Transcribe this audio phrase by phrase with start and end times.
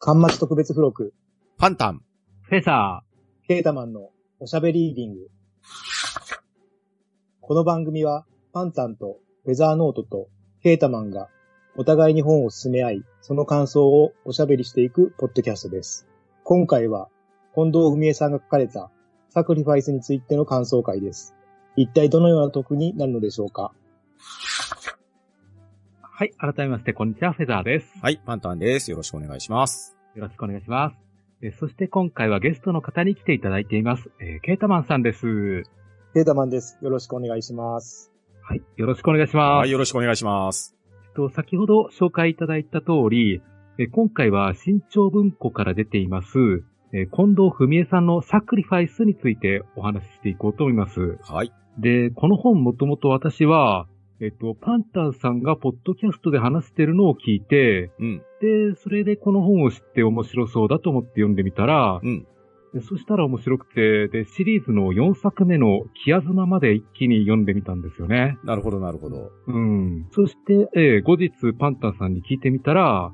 [0.00, 1.12] 端末特別付録、
[1.58, 2.02] パンタン。
[2.42, 3.02] フェザ
[3.48, 5.28] ケータマンのおしゃべりーディング。
[7.40, 10.28] この番組は、パンタンとフェザーノートと
[10.62, 11.30] ケータマンが
[11.76, 16.06] お互いに本を進め合い、その感想をおしゃべりしていくポッドキャストです。
[16.44, 17.08] 今回は、
[17.56, 18.92] 近藤文江さんが書かれた
[19.30, 21.34] サクリファイスについての感想会です。
[21.74, 23.72] 一体どのような得になるのでしょうか？
[24.20, 24.57] ー。
[26.18, 27.92] はい、改めまして、こんにちは、フェザーです。
[28.02, 28.90] はい、パンタンです。
[28.90, 29.96] よろしくお願いします。
[30.16, 30.96] よろしくお願いします。
[31.42, 34.10] えそして今回はゲストの方に来ていただいています。
[34.20, 35.62] えーケータマンさんです。
[36.14, 36.76] ケータマンです。
[36.82, 38.10] よろしくお願いします。
[38.42, 39.58] はい、よろしくお願いします。
[39.58, 40.74] はい、よろしくお願いします。
[41.06, 43.40] えっと、先ほど紹介いただいた通り、
[43.78, 51.16] え今回は新潮文庫から出ています、え近藤文江さんのサクリファイスについてお話ししていこうと思います。
[51.22, 51.52] はい。
[51.78, 53.86] で、この本もともと私は、
[54.20, 58.22] えっと、パンタンさんがポッドキャストで話してるのを聞いて、うん。
[58.40, 62.26] で、それでこの本を知って面白そうだと思って読んでみたら、うん。
[62.74, 68.36] でそしたら面白くて、で、シリーズの4作目のキアズマまで一気に読んでみたんですよね。
[68.44, 69.30] なるほど、なるほど。
[69.46, 70.06] うん。
[70.10, 73.12] そして、えー後日パンタンさんに聞いてみたら、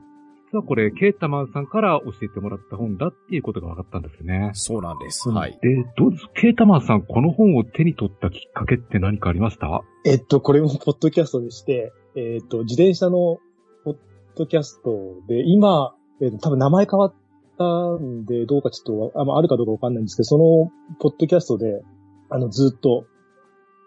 [0.54, 4.52] 実はこれ、ケータマンさんから教えてもらった本だっていうことが分かったんですよね。
[4.54, 5.28] そうなんです。
[5.28, 5.58] うんはい。
[5.60, 6.28] で、どうです？
[6.32, 9.82] ケータマンさん、この本を手に取ったきっかけって何かありました？
[10.04, 13.40] えっと、これもポッドキャストでして、えっと、自転車の
[13.82, 13.96] ポッ
[14.36, 14.90] ドキャスト
[15.26, 17.14] で、今、えっと、多分名前変わっ
[17.58, 17.64] た
[18.00, 21.82] んで、どうかちょっと、あ,、まあ、あるかどうかわかんないんですけど、その、ポッドキャストで、
[22.30, 23.06] あの、ずっと、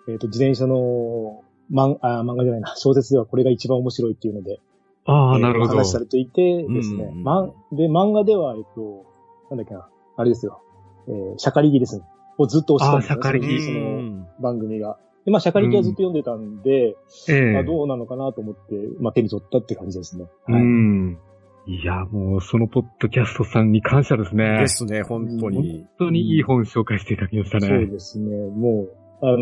[0.10, 4.60] えっと、自転車の、漫あ漫画じゃないな、小説ではこれが一番面白いっていうので、
[5.08, 5.78] ああ、えーなるほど。
[5.78, 9.06] 話されていてですね、うんまんで、漫画では、えっと、
[9.50, 10.62] なんだっけな、あれですよ、
[11.08, 12.04] えー、シャカリギですね。
[12.38, 15.00] をずっと押してたんですよあーシャカリギそのうん番組が。
[15.26, 16.96] で、まあ、シャカリギはずっと読んでたんで、
[17.30, 18.62] ええまあ、どうなのかなと思って、
[19.00, 20.26] まあ、手に取ったって感じですね。
[20.48, 20.62] うはい。
[20.62, 21.18] ん。
[21.66, 24.60] いや、もう、そのポッドキャストさんに感謝ですね。
[24.60, 25.80] ですね、本当に。
[25.80, 27.88] 本当にいい本紹介していただきましたそうね。
[27.88, 28.30] ですね。
[28.52, 28.86] も
[29.22, 29.38] う、あの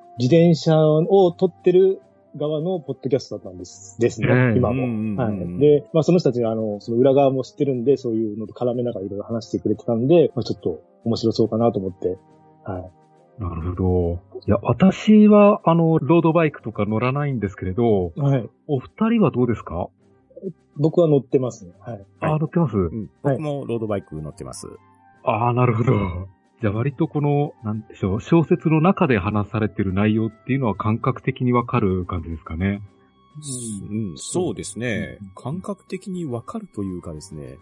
[0.00, 2.00] ー自転車を撮ってる
[2.36, 3.96] 側のポッドキャストだったんです。
[4.00, 5.22] ですね、ええ今も。
[5.22, 5.58] はい。
[5.58, 12.18] で、まあ、その人たちが、あの、その裏側も知ってるんで、そういうのと絡めながらいろいろ話してくれてたんで、まあ、ちょっと面白そうかなと思って、
[12.64, 12.90] はい。
[13.42, 14.20] なるほど。
[14.46, 18.48] いや、私は、あの、ロードバイクとか乗らないんですけれど、はい。
[18.68, 19.88] お二人はどうですか？
[20.76, 21.72] 僕は乗ってますね。
[21.80, 22.04] はい。
[22.20, 22.76] ああ、乗ってます？
[22.76, 24.68] うん僕もロードバイク乗ってます。
[25.24, 25.92] ああ、なるほど。
[26.64, 32.80] じゃあ割とこの、なんでしょう、小説の中で話されてる内容っていうのは感覚的にわかる感じですかね。
[33.90, 35.18] うん、そうですね。
[35.34, 37.58] 感覚的にわかるというかですね、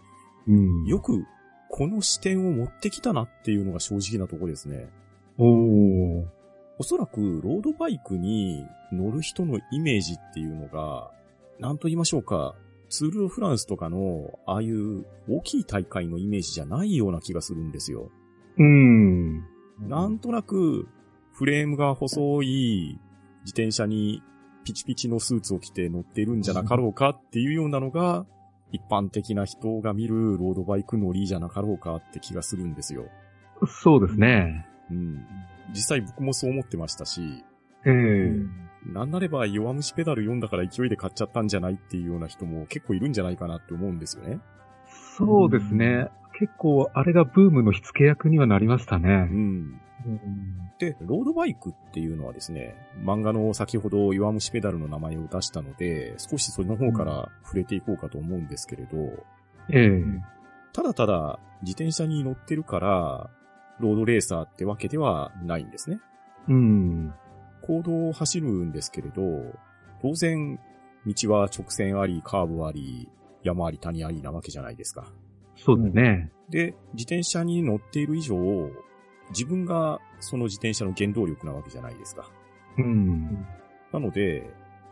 [0.47, 0.85] うん。
[0.85, 1.25] よく
[1.69, 4.89] この視点を持ってきたなっていうのが正直なところですね。
[5.37, 6.25] おー。
[6.79, 8.63] おそらくロードバイクに
[8.93, 11.11] 乗る人のイメージっていうのが、
[11.59, 12.55] なんと言いましょうか、
[12.87, 18.09] ツール・ド・フランスとかの、ああいう大きい大会のイメージじゃないような気がするんですよ。
[18.57, 19.39] うん。
[19.79, 20.87] なんとなく、
[21.33, 22.99] フレームが細い
[23.41, 24.21] 自転車に
[24.63, 28.25] ピチピチのスーツを着て乗っているんじゃなかろうかっていうようなのが、
[28.71, 33.05] 一般的な人が見るロードバイク乗りじゃなかろうかって気がするんですよ。
[33.67, 34.65] そうですね。
[34.89, 35.25] うん。
[35.71, 37.43] 実際僕もそう思ってましたし、
[37.85, 44.39] ええなんなれば弱虫ペダル読んだから勢いで買っちゃったんじゃないっていうような人も結構いるんじゃないかなって思うんですよね。
[45.17, 46.09] そうですね。
[46.37, 49.09] 結構、あれがブームの火付け役にはなりましたうね。
[49.23, 49.79] ん。
[50.79, 58.97] で、ロードバイクっていうのはですね、漫画の先ほど弱虫ペダルの名前を出したので、少しその方から触れていこうかと思うんですけれど、
[59.69, 60.03] ええ
[60.73, 63.29] ただただ自転車に乗ってるから、
[63.79, 65.99] ロードレーサーってわけではないんですね。
[66.49, 67.13] うん。
[67.61, 69.21] 行動を走るんですけれど、
[70.01, 70.59] 当然、
[71.05, 73.09] 道は直線あり、カーブあり、
[73.43, 75.05] 山あり谷ありなわけじゃないですか。
[75.55, 76.31] そうですね。
[76.49, 78.35] で、自転車に乗っている以上、
[79.29, 82.29] 自分がその自転車の原動力なわけじゃないですか。
[82.77, 83.45] うん。
[83.91, 84.49] なので、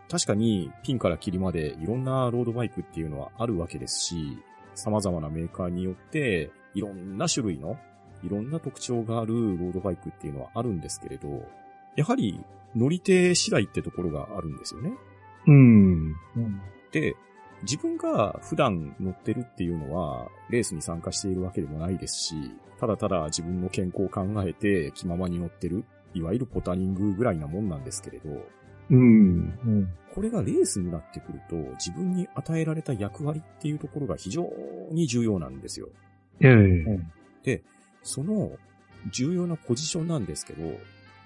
[0.09, 4.37] 確かにピンからキリまでいろんなロードバイクっていうのはあるわけですし、
[4.75, 7.77] 様々なメーカーによっていろんな種類の、
[8.23, 11.47] いろんな特徴があるロードバイクっていうのはあるんですけれど、
[11.95, 12.43] やはり
[12.75, 14.93] 乗り手次第ってところがあるんですよね。
[15.47, 16.15] うん。
[16.91, 17.15] で、
[17.63, 22.35] 自分が普段乗ってるっていうのは、レースに参加しているわけでもないですし、
[22.79, 28.45] ただただ自分の健康を考えて気ままに乗ってる、いわゆるポタリングぐらいなもんなんですけれど、
[28.89, 29.89] うん。
[30.13, 34.49] これがレースになってくると、自分に与えられた役割っていうところが非常
[34.91, 35.89] に重要なんですよ。
[36.41, 36.47] え
[37.45, 37.61] え
[38.03, 38.51] その
[39.11, 40.77] 重要なポジションなんですけど、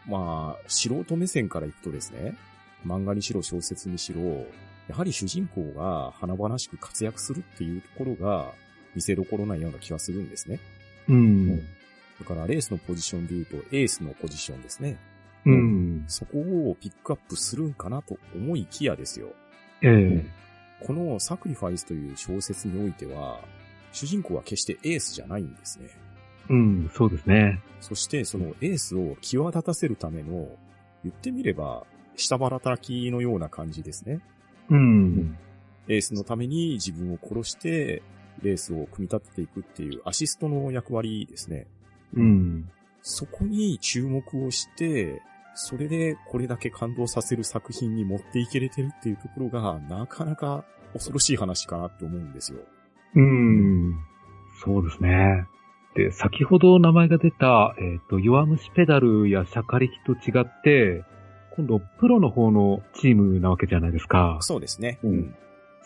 [0.07, 2.37] まあ、素人目線からいくとですね、
[2.85, 4.45] 漫画にしろ小説にしろ、
[4.87, 8.51] やはり主人公が華々しく活躍するっていうところが、
[8.95, 10.59] 見せどころなような気がするんですね。
[11.09, 11.57] うん。
[11.57, 11.63] だ
[12.25, 14.97] からレースのポジションで言うとエースのポジションですね。
[15.45, 16.05] うん。
[16.07, 19.33] そこをピックアップするんかなと思いきやですよ。
[19.81, 20.25] ええ。
[20.79, 23.39] このサクリファイスという小説においては、
[23.91, 25.89] 主人公は決してエースじゃないんですね。
[26.49, 27.59] うん、そうですね。
[27.81, 30.49] そしてそのエースを際立たせるための、
[31.03, 31.85] 言ってみれば、
[32.15, 34.21] 下腹働きのような感じですね。
[34.69, 35.37] うん。
[35.87, 38.01] エースのために自分を殺して、
[38.41, 41.67] レースを組み立てていくっていうアシストの役割ですね。
[42.13, 42.69] うん。
[43.01, 45.21] そこに注目をして、
[45.53, 52.59] それでこれだけ感動させる作品に持っていけれてるっていうところが、なかなか恐ろしい話かなって思うんですよ。
[53.15, 53.95] うん。
[54.63, 55.45] そうですね。
[55.95, 61.03] で、先ほど名前が出た、えっ、と、弱虫ペダルやシャカリキと違って、
[61.55, 64.37] 今度、プロの方のチームなわけじゃないですか。
[64.41, 64.99] そうですね。
[65.03, 65.35] うん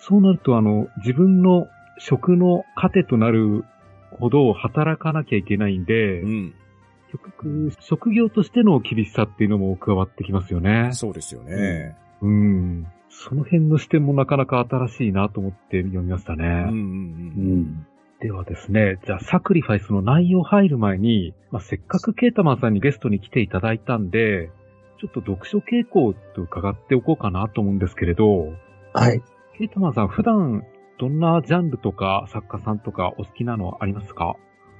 [0.01, 1.67] そうなると、あの、自分の
[1.97, 3.65] 職の糧となる
[4.11, 6.53] ほど働かなきゃいけないんで、うん。
[7.11, 10.91] 結局、職業としての厳しさっていうのも加わってきますよね。
[10.93, 11.95] そうですよね。
[12.21, 12.87] うん。
[13.09, 16.45] その辺の視点もなかなか新しいなと思って読みましたね。
[16.45, 16.71] うんうんう。
[16.71, 17.87] うんん。
[18.21, 24.51] ではですね、じゃあサクリファイスの内容入る前に、まあ、せっかくケータマンさんにゲストに来ていただいたんで、
[24.99, 28.53] ちょっと読書傾向と伺っておこうかなと思うんですけれど、
[28.93, 29.21] はい。
[29.57, 30.65] ケータマンさん普段
[30.99, 34.35] どんなジャンルとか作家さんとかお好きなのありますか？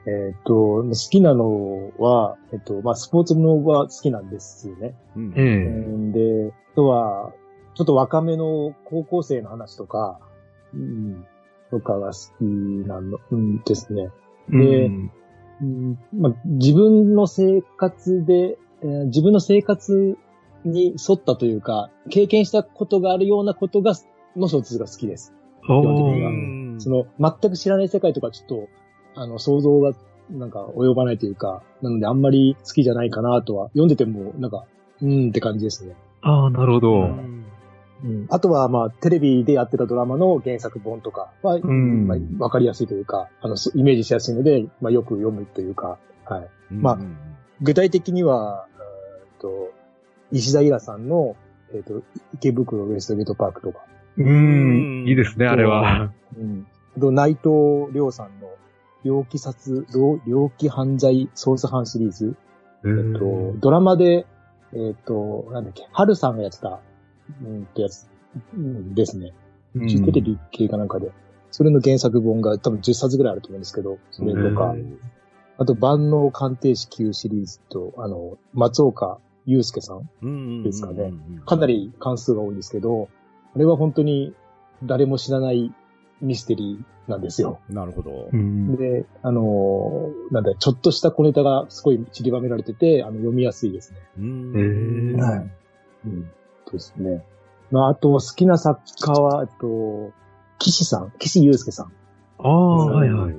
[0.06, 4.95] えっ、と、好きなのは、えっ、と、まあ、スポーツものが好きなんですよね。
[5.16, 7.33] うんええうんで、あとは、
[7.75, 10.19] ちょっと若めの高校生の話とか、
[10.74, 11.25] うん、
[11.69, 14.10] とかが好きなの、うんですね。
[14.50, 15.12] でうん
[15.62, 20.18] うんまあ、自分の生活で、えー自分の生活
[20.66, 23.94] に沿ったというか、経験したことがあるようなことが、
[24.36, 25.34] の小説が好きです。
[25.64, 28.68] お基本的にはーその、全く知らない世界とかちょっと、
[29.16, 29.94] あの、想像が、
[30.30, 34.66] なんか及ばないというか、なのであんまり好きじゃないかなとは、読んでても、なんか、
[35.02, 35.96] うーんって感じですね。
[36.22, 36.94] ああ、なるほど。
[37.02, 37.46] うん
[38.04, 38.28] うん。
[38.30, 46.50] あとは、まあ、テレビでやってたドラマの原作本とかは、んまあ、わかりやすいというか、あの、そイメージしやすいので、まあ、よく読むというか、はい。
[46.72, 47.18] まあうん
[47.62, 48.68] 具体的には、
[49.40, 49.72] と、
[50.32, 51.36] 石田イラさんの、
[51.74, 52.04] えーっと、
[52.36, 53.80] 池袋ウエストゲートパークとか、
[54.18, 55.06] うん。
[55.08, 56.12] いいですね、あれは。
[56.38, 56.68] うん。
[56.98, 58.50] あと、内藤亮さんの、
[59.04, 62.36] 猟奇殺、猟猟奇犯罪捜査班シリーズ。
[62.86, 64.26] ええっと、ドラマで、
[64.74, 66.80] えっと、なんだっけ、春さんがやってた、
[67.44, 68.10] うんとやつ、
[68.54, 69.34] うんですね。
[69.74, 71.12] テレビ系かなんかで。
[71.52, 75.00] それの原作本が多分10冊ぐらいあると思うんですけど、それとかう、ん
[75.58, 79.20] あと万能鑑定士級シリーズと、あの、松岡
[79.51, 80.10] 祐介さん。
[80.22, 81.12] うんですかね
[81.46, 83.10] かなり関数が多いんですけど、
[83.56, 84.34] あれは本当に
[84.84, 85.74] 誰も知らない
[86.22, 87.60] ミステリーなんですよ。
[87.69, 88.36] なるほどう。
[88.36, 88.75] ん。
[88.75, 94.00] で、あのーなんだ、ちょっとした小ネタがすごい散りばめられてて、あの、読みやすいですね。
[94.19, 95.50] うんはい。
[96.06, 96.31] うん。
[96.66, 97.24] そうですね。
[97.72, 100.12] まあ、あと、好きな作家は、えっと、
[100.60, 101.94] 岸さん、岸祐介さん。
[102.38, 103.36] ああ、はいはい。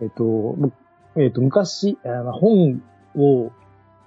[0.00, 0.72] えっと、む
[1.16, 2.82] えっと、昔、あの本
[3.16, 3.50] を、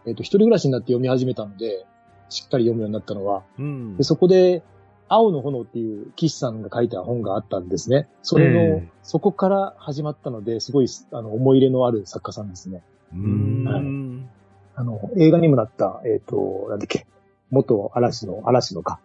[0.05, 1.85] えっと、一人暮らしになって読み始めたので、
[2.29, 4.63] しっかり読むようになったのは、うんで、そこで、
[5.07, 8.07] 青の炎っていう岸さんが書いた本があったんですね。
[8.21, 12.81] それの、ええそこから始まったので、すごい、あの、思い入れのある作家さんですね。
[13.13, 14.41] うんはい
[14.73, 17.05] あの、映画にもなった、えっ、と、なんだっけ、
[17.49, 18.99] 元嵐の、嵐のか、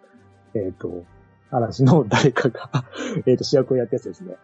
[0.54, 1.04] えっ、と、
[1.50, 2.70] 嵐の誰かが、
[3.26, 4.36] えっと、主役をやったやつですね。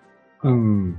[0.42, 0.99] うん。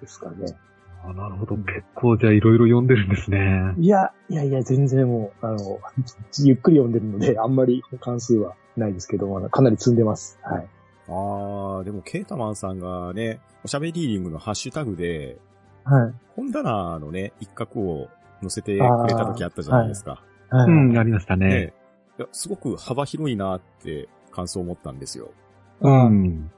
[0.00, 0.56] ですかね。
[1.02, 1.56] あなるほど。
[1.56, 3.74] 結構じゃあいろいろ読んでるんですね。
[3.78, 5.80] いや、いやいや、全然もう、あの、
[6.38, 10.38] ゆっくり読んでるので、あんまり関数はないですけど、かなり積んでます。
[10.42, 10.68] はい。
[11.08, 15.38] ああ、でも、ケータマンさんがね、おしゃべりリングのハッシュタグで、
[15.84, 16.14] はい。
[16.36, 18.08] 本棚のね、一角を
[18.40, 20.22] 載せてくれた時あったじゃないですか。
[20.50, 20.70] はい。
[20.70, 21.48] うん、ありましたね。
[21.48, 21.72] ね
[22.18, 25.32] いやすごく幅広いなって感想を持ったんですよ。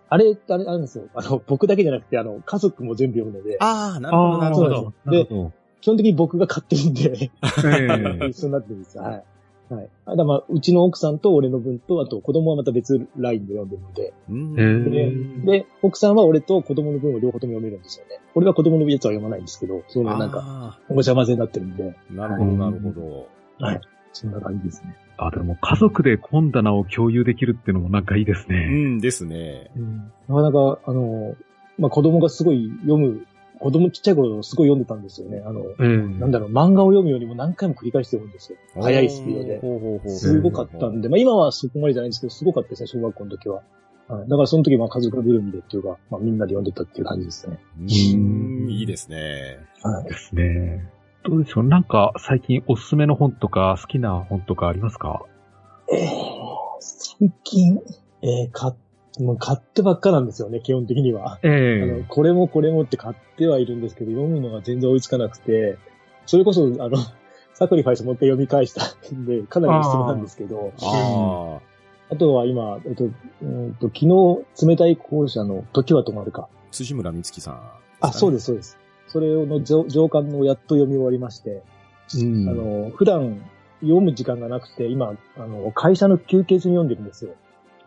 [0.08, 1.04] あれ、あれ、あるんですよ。
[1.14, 4.92] あの、僕だけじゃなくて、あの、家族も全部読むので、ああ、なるほど、なるほど。
[5.10, 7.30] で基本的に僕が買ってるんで、
[8.28, 9.02] 一緒になってるんですよ。
[9.02, 9.24] はい。
[9.68, 9.88] はい。
[10.04, 18.20] あだからまあ、うちの奥さんと俺の分と、あと子供はまた別ラインで読んでるので、うんへでーで、奥さんは俺と子供の分を両方とも読めるんですよね。
[18.34, 23.28] 俺は子供のやつは読まないんですけど、そのなんか、あお茶混ぜになってるんで、ーなるほど、なるほど。
[23.58, 23.80] はい。
[24.12, 24.94] そんな感じですね。
[25.16, 28.66] あ、でも家族で本棚を共有できるっていうのもなんかいいですうね。
[28.66, 29.70] んですね。
[30.28, 31.34] なかなか、あの、
[31.78, 33.26] まあ、子供がすごい読む、
[33.58, 35.42] 子供ちっちゃい頃すごい読んでたんですよね。
[35.46, 38.58] あの、ええなんだろう、漫画を読むよりも何回も繰り返して読むんですよ。
[38.74, 39.60] 速いスピードで。
[39.60, 43.62] ほうほうほうすごかったんで、まあ今はそこまでじゃないんですけど、すごかったですね、小学校の時は。
[44.08, 44.28] はい。
[44.28, 47.58] だからその時、まあ家族ぐるみでっていうか、まあみんなで読んでたっていう感じですね。
[47.80, 47.86] うー
[48.66, 49.58] ん、いいですね。
[49.82, 50.08] はい。
[50.08, 50.88] ですね。
[51.24, 51.64] どうでしょう？
[51.64, 55.22] なんか最近おすすめの本とか好きな本とかありますか？
[55.92, 56.08] えー、
[56.80, 57.80] 最近、
[58.22, 58.74] えー、買っ
[59.20, 61.38] もう買ってばっかなんですよね、基本的には。
[61.42, 61.48] え
[61.82, 65.76] あの、えこれもこれもって買ってはいるんですけど、読むのが全然追いつかなくて、
[66.24, 66.96] それこそ、あの、
[67.52, 68.82] サクリファイスもう一回読み返した
[69.14, 71.60] んで、かなりおすすめなんですけど、あ
[72.10, 73.10] あとは今、えっと、
[73.42, 76.48] うんと昨日、冷たい校舎の時は止まるか。
[76.50, 77.60] あ、辻村美月さん、
[78.00, 78.78] あ、そうでです、そうです。
[79.12, 81.62] それの上上巻のやっと読み終わりまして、
[82.16, 82.48] うん。
[82.48, 83.42] あの、普段
[83.80, 87.34] 読む時間がなくて、今、あの、会社の休憩中に読んでるんですよ。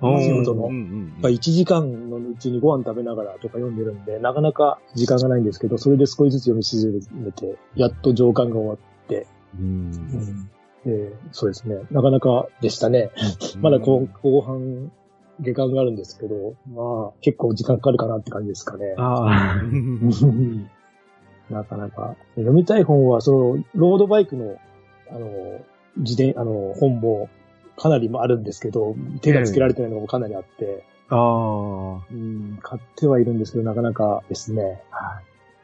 [0.01, 0.65] 仕事の。
[0.65, 8.77] うんうんまあ、1時間のうちにご飯食べながらとか読んでるんで、なかなか時間がないんですけど、それで少しずつ読み進めて、やっと上巻が終わっ
[9.07, 9.27] て、
[9.57, 10.49] うん。
[10.85, 13.09] でそうですね、なかなかでしたね。
[13.55, 13.61] うん。
[13.61, 14.91] まだ後後半、
[15.39, 18.95] 下巻があるんですけど、まあ、結構時間かかるかなって感じですかね。
[18.97, 19.61] ああ、
[21.49, 22.15] なかなか。
[22.35, 24.57] 読みたい本は、その、ロードバイクの、
[25.09, 25.61] あの、
[25.97, 27.29] 自伝、あの、本も
[27.77, 34.81] かなりもあるんですけど、手がつけられてないのもかなりあって、ああ、うん、買ってはいるんですけど、なかなかですね。
[34.89, 35.23] はい。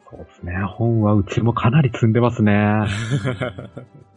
[0.10, 0.54] そうですね。
[0.78, 2.54] 本はうちもかなり積んでますね。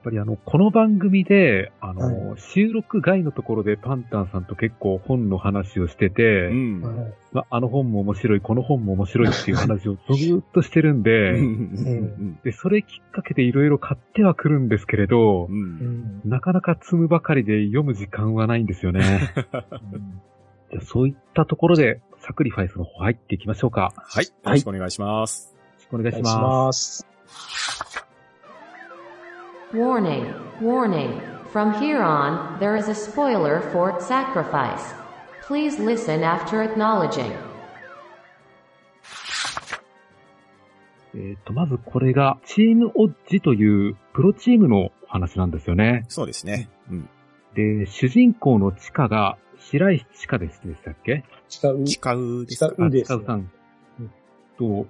[0.00, 19.02] やっぱりあの、この番組で、あの、は収録外のところでパンタンさんと結構本の話をしてて、うんはいまあ、あの本も面白い、この本も面白いっていう話をずーっとしてるんうで、んで、それきっかけでいろいろ買ってはくるんですけれどう、んうんなかなか積むばかりで読む時間はないんですよね。
[20.72, 23.92] じゃあそういったところで、サクリファイスの方入っていきましょうか。
[23.96, 24.24] はい。
[24.24, 25.54] よろしくお願いします。
[25.54, 28.09] よろしくお願いしお願いします。
[29.72, 31.20] Warning, warning.
[31.52, 34.82] From here on, there is a spoiler for Sacrifice.
[35.42, 37.32] Please listen after acknowledging.
[41.14, 46.04] えっ、と、まずこれが、チームオッジというプロチームのお話なんですよね。
[46.08, 46.68] そうですね。
[46.90, 47.08] うん。
[47.54, 51.24] で、主人公のチカが、白石チカですでしたっけ
[51.62, 51.86] 違う。
[51.86, 53.52] 誓うですか誓うですチカさん。
[54.58, 54.88] と、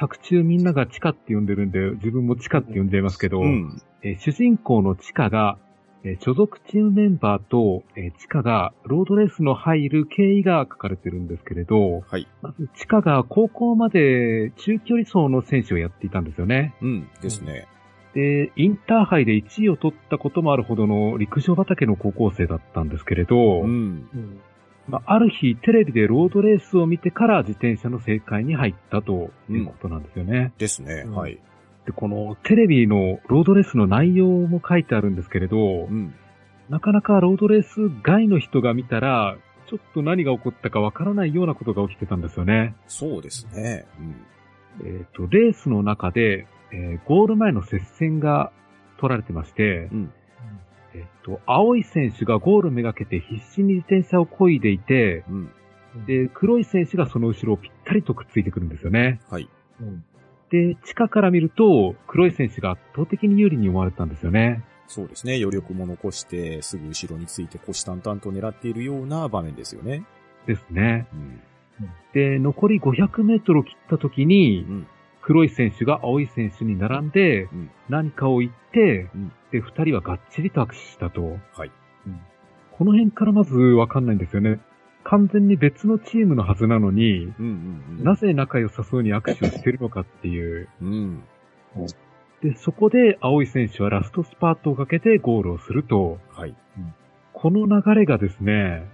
[0.00, 3.82] 作中みんながチカって呼んでるんで、自分もチカって呼んじゃいますけど、うん。
[4.02, 5.58] えー主人公のチカが、
[6.04, 12.26] えー所属チームメンバーと、えーチカがロードレースの入る経緯が書かれてるんですけれど、はい。
[12.40, 16.74] まずチカが高校まで中距離走の選手をやっていたんですよね。
[16.80, 17.08] うん。
[17.20, 17.68] ですね。
[18.14, 24.08] で、インターハイで1位を取ったこともあるほどの陸上畑の高校生だったんですけれど、うん。
[24.90, 25.02] うん。
[25.02, 30.52] まあ、ある日テレビでロードレースを見てから自転車の正解に入ったということなんですよね。
[30.58, 31.04] ですね。
[31.06, 31.38] うんはい。
[31.86, 36.14] で、このテレビのロードレースの内容も書いてあるんですけれど、うん。
[36.68, 39.36] なかなかロードレース外の人が見たら、
[39.68, 42.74] ちょっと何が起こったかわからないようなことが起きてたんですよね。
[42.86, 43.86] そうですね。
[43.98, 44.86] うん。
[44.86, 48.52] えっ、と、レースの中で、えーゴール前の接戦が
[48.98, 50.12] 取られてまして、うん。
[50.94, 55.50] えっ、と、青い選手がゴールめがけて必死に自転車を漕いでいて、うん。
[56.06, 59.20] で、黒い選手がその後ろをぴったりとくっついてくるんですよね。
[59.28, 59.48] はい。
[59.80, 60.04] うん。
[60.50, 64.64] で、地下から見ると、黒い選手が圧倒的に有利に思われたんですよね。
[64.86, 65.36] そうですね。
[65.36, 70.04] 余力も残して、すぐ後ろについて虎視眈々と狙っているような場面ですよね。
[70.46, 71.06] ですね。
[71.12, 71.40] うん。
[72.12, 74.86] で、残り500メートルを切った時にう、ん。
[75.30, 81.38] 黒い選手が青い選手に並んでうん、何かを言ってうん、で、二人はがっちりと握手したと。
[81.54, 81.70] はい。
[82.72, 84.58] この辺からまずわかんないんですよね。
[85.04, 88.04] 完全に別のチームのはずなのに、うんうんうん。
[88.04, 90.68] なぜ仲良さそうに握手をしてるのかっていう。
[90.82, 91.22] うん。
[92.42, 96.56] で、そこで青い選手はラストスパートをかけてゴールをすると、はい。
[97.32, 98.88] この流れがですね、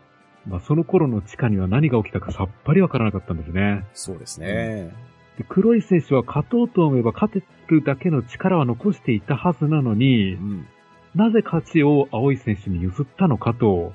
[0.46, 3.86] まあ、その頃の地下には何が起きたかさっぱりわからなかったんですね。
[3.94, 4.92] そうですね。
[5.38, 10.66] で黒い選手は勝とうと思えば勝てるだけの力は残していたはずなのにう、ん。
[11.14, 13.94] なぜ勝ちを青い選手に譲ったのかと。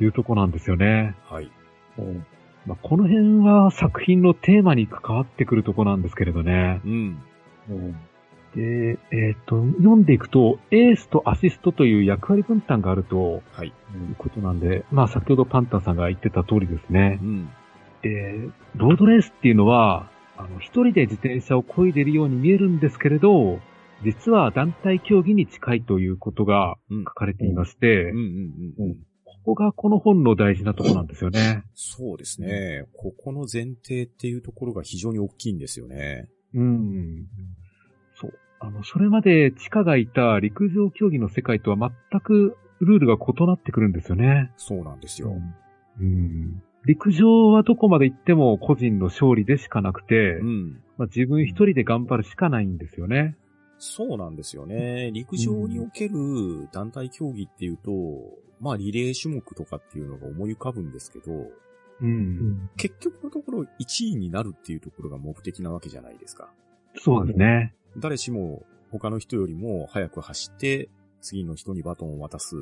[0.00, 1.14] いうとこなんですよね。
[1.28, 1.50] はい。
[2.66, 6.80] まあ、この辺は作品のテーマに関わってくるとこなんですけれどね。
[6.84, 7.22] うん。
[7.68, 7.92] うん。
[8.54, 13.68] で、えっ、と、読んでいくと、エースとアシストという役割分担があるとはい。
[13.68, 13.70] い
[14.12, 17.24] うことなんで、まあ先ほどパンタンさんが言ってた通りですねう。
[17.24, 17.50] ん。
[18.02, 23.60] で、ロードレースっていうのは、あの、一人で自転車を漕いでいるように見えるんですけれど、
[24.04, 28.12] 実は団体競技に近いということがうん書かれていまして。
[29.24, 31.62] ここがこの本の大事なところなんですよね。
[31.74, 32.84] そうですね。
[32.96, 36.28] ここの前提っていうところが非常に大きいんですよね。
[36.52, 37.26] うん。
[38.16, 38.32] そう。
[38.58, 44.50] あの、それまで地下がいた陸上競技の世界とは全くルールが異なってくるんですよね。
[44.56, 45.32] そうなんですよ。
[46.00, 46.62] うん。
[46.86, 50.80] 陸上はどこまで行っても個人の勝利でしかなくて、うん。
[50.96, 53.36] まあ、自分一人で頑張るしかないんですよね。
[53.78, 55.10] そうなんですよね。
[55.12, 57.90] 陸上における団体競技っていうと、
[58.60, 61.52] まあリレー種目とかっていうのが思い浮かぶんですけど、う。
[62.00, 62.70] うんん。
[62.76, 66.48] 結局のところ1位になるっていうところが目的なわけじゃないですか。
[66.94, 67.74] そうですね。
[67.98, 70.88] 誰しも他の人よりも早く走って
[71.20, 72.56] 次の人にバトンを渡す。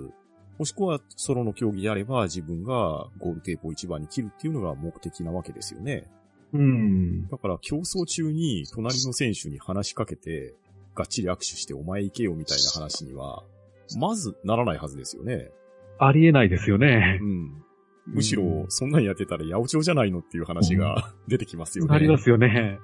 [0.59, 6.09] もしくはソロの競技であれば自分がゴールテープを一番に切るっていうのが目的なわけですよね。
[6.53, 7.29] うん。
[7.29, 10.55] だから競争中に隣の選手に話しかけて、
[10.95, 13.43] がっちり握手してお前行けよみたいな話には、
[13.99, 15.51] まずならないはずですよね。
[15.99, 17.25] ありえないですよねう。
[17.25, 17.63] ん。
[18.07, 21.95] むしろ、そんなんやってたら八百長じゃないのっていう話が出てきますよね。
[21.95, 22.79] ありますよね。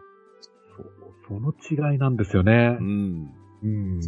[0.77, 2.83] そう、その違いなんですよねう。
[2.83, 3.31] ん。
[3.63, 4.01] うん。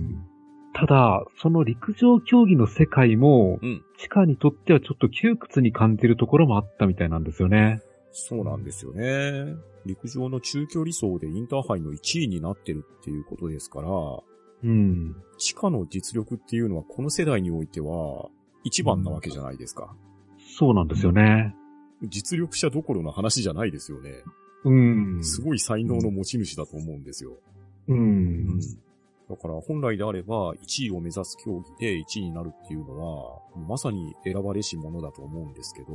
[0.83, 3.85] ただ、その陸上競技の世界も、うん。
[3.99, 7.81] 地下にとってはちょっと窮屈に感じるところもあったみたいなんですよね。
[8.11, 9.55] そうなんですよね。
[9.87, 15.15] 陸上の中距離走でインターハイの1位になってるっていうことですから、うん。
[15.39, 18.29] 地下の実力っていうのはこの世代においては
[18.65, 19.95] 一番なわけじゃないですか。
[20.59, 21.55] そうなんですよね。
[22.03, 24.25] 実力者どころの話じゃないですよね。
[24.65, 25.23] うん。
[25.23, 27.39] すごい才能の持ち主だと思うんですよ。
[27.87, 27.95] う。
[27.95, 28.61] うん
[29.33, 35.95] だから本来であれば1位を目指す競技で1位になるっていうのは、まさに選ばれし者だと思うんですけど、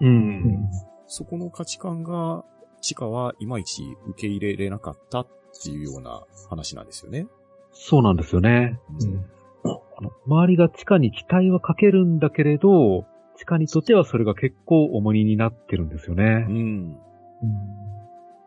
[0.00, 0.70] うん。
[1.06, 2.44] そこの価値観が、
[2.80, 5.26] 地下はいまいち受け入れれなかったっ
[5.62, 7.26] ていうような話なんですよね。
[7.72, 8.80] そうなんですよね。
[8.98, 9.26] うん。
[9.64, 13.04] あの周りが地下に期待はかけるんだけれど、
[13.36, 16.46] 地下にとってはそれが結構重荷になってるんですよね。
[16.48, 16.96] うん。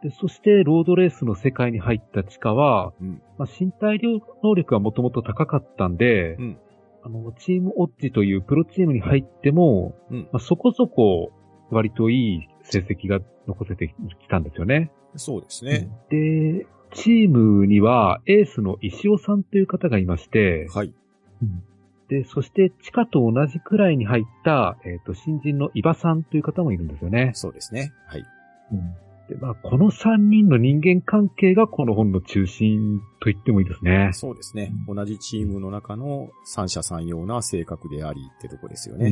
[0.06, 4.00] でそして、ロードレースの世界に入った地下は、うんまあ、身体
[4.44, 6.58] 能力がもともと高かったんで、うん
[7.04, 11.32] あの、チームオッジというプロチームに入っても、うんまあ、そこそこ
[11.72, 14.92] 割といい成績が残せてきたんですよね。
[15.16, 15.90] そうですね。
[16.12, 20.94] で、チームにはエースの石尾さんという方がいまして、はい。
[22.10, 27.32] で、そして地下と同じくらいに入った、えっ、と、新人の伊庭さんという方もいるんですよね。
[27.34, 27.92] そうですね。
[28.06, 28.26] はい。
[29.30, 34.12] で、まあ、この3人の人間関係がこの本の中心と言ってもいいですね。
[34.14, 34.72] そうですね。
[34.88, 39.08] 同じチームの中の三者三様な性格でありってとこですよね。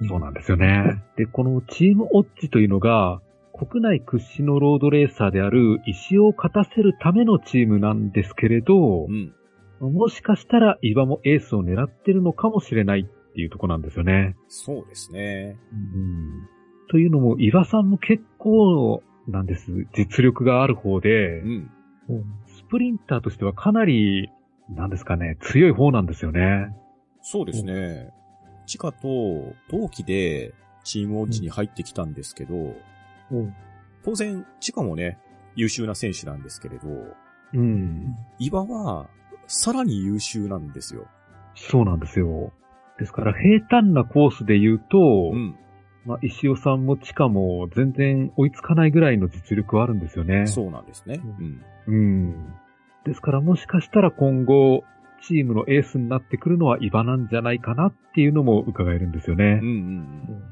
[0.00, 0.08] うん。
[0.08, 1.02] そうなんですよね。
[1.16, 3.20] で、このチームオッチというのが、
[3.52, 9.34] 国内屈指のロードレーサーである石を勝たせるためのチームなんですけれどう、ん。
[9.80, 14.36] もしかしたら岩もエースを狙ってるのかもしれないっていうところなんですよね。
[14.48, 15.58] そうですね。
[15.72, 16.48] うん。
[16.90, 19.70] というのも、岩さんも結構なんです。
[19.94, 21.70] 実力がある方でう、ん。
[22.46, 24.30] スプリンターとしてはかなり、
[24.70, 26.74] なんですかね、強い方なんですよね。
[27.22, 28.12] そうですね。
[28.66, 32.54] チカと同期でチームウォッチに入ってきたんですけど、
[33.30, 33.54] うん。
[34.04, 35.18] 当然、チカもね、
[35.54, 36.88] 優秀な選手なんですけれど、
[37.54, 38.16] うん。
[38.38, 39.08] イバは
[39.46, 41.06] さらに優秀なんですよ。
[41.54, 42.52] そうなんですよ。
[42.98, 44.98] ですから、平坦なコースで言うと、
[45.32, 45.56] うん。
[46.04, 50.46] まあ、石尾さんも地下も全然追いつかないぐらいの実力はあるんですよね。
[50.46, 51.20] そうなんですね。
[51.22, 51.62] うん。
[51.86, 52.54] うん。
[53.04, 54.84] ですから、もしかしたら今後、
[55.22, 59.60] チームのエースになってくるのはイバなんじゃないかなっていうのも伺えるんですよね。
[59.62, 60.42] うんうん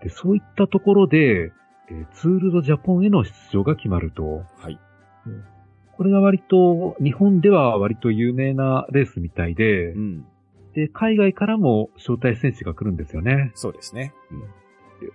[0.00, 1.52] でそういったところで、
[1.90, 4.62] えーツールドジャポンへの出場が決まると、うん。
[4.62, 4.78] はい。
[5.96, 10.26] これが割と、日本では割と有名なレースみたいで、うん。
[10.78, 13.50] で、海外からも招待選手が来るんですよね。
[13.54, 14.14] そうですね。
[14.30, 14.40] うん。
[14.40, 14.46] で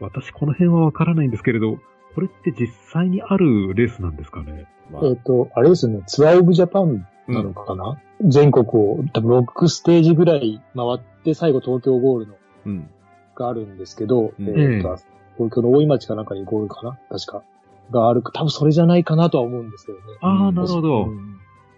[0.01, 1.77] 私この辺はわからないんですけれど、
[2.15, 4.67] これって実際にあるレースなんですかね？
[4.91, 7.97] まえっ、と、あれですよね、ツアーオブジャパンなのかな、
[8.27, 12.89] 全国を多分6ステージぐらい回って最後東京ゴールのうん。
[13.35, 14.97] があるんですけど、うんえっ、と、
[15.37, 16.99] 東京の大井町かなんかにゴールかな？
[17.09, 17.43] 確か。
[17.89, 20.03] があるか、多分それじゃないかなとは思うんですけどね。
[20.21, 21.05] ああ、うんなるほど。
[21.05, 21.32] うん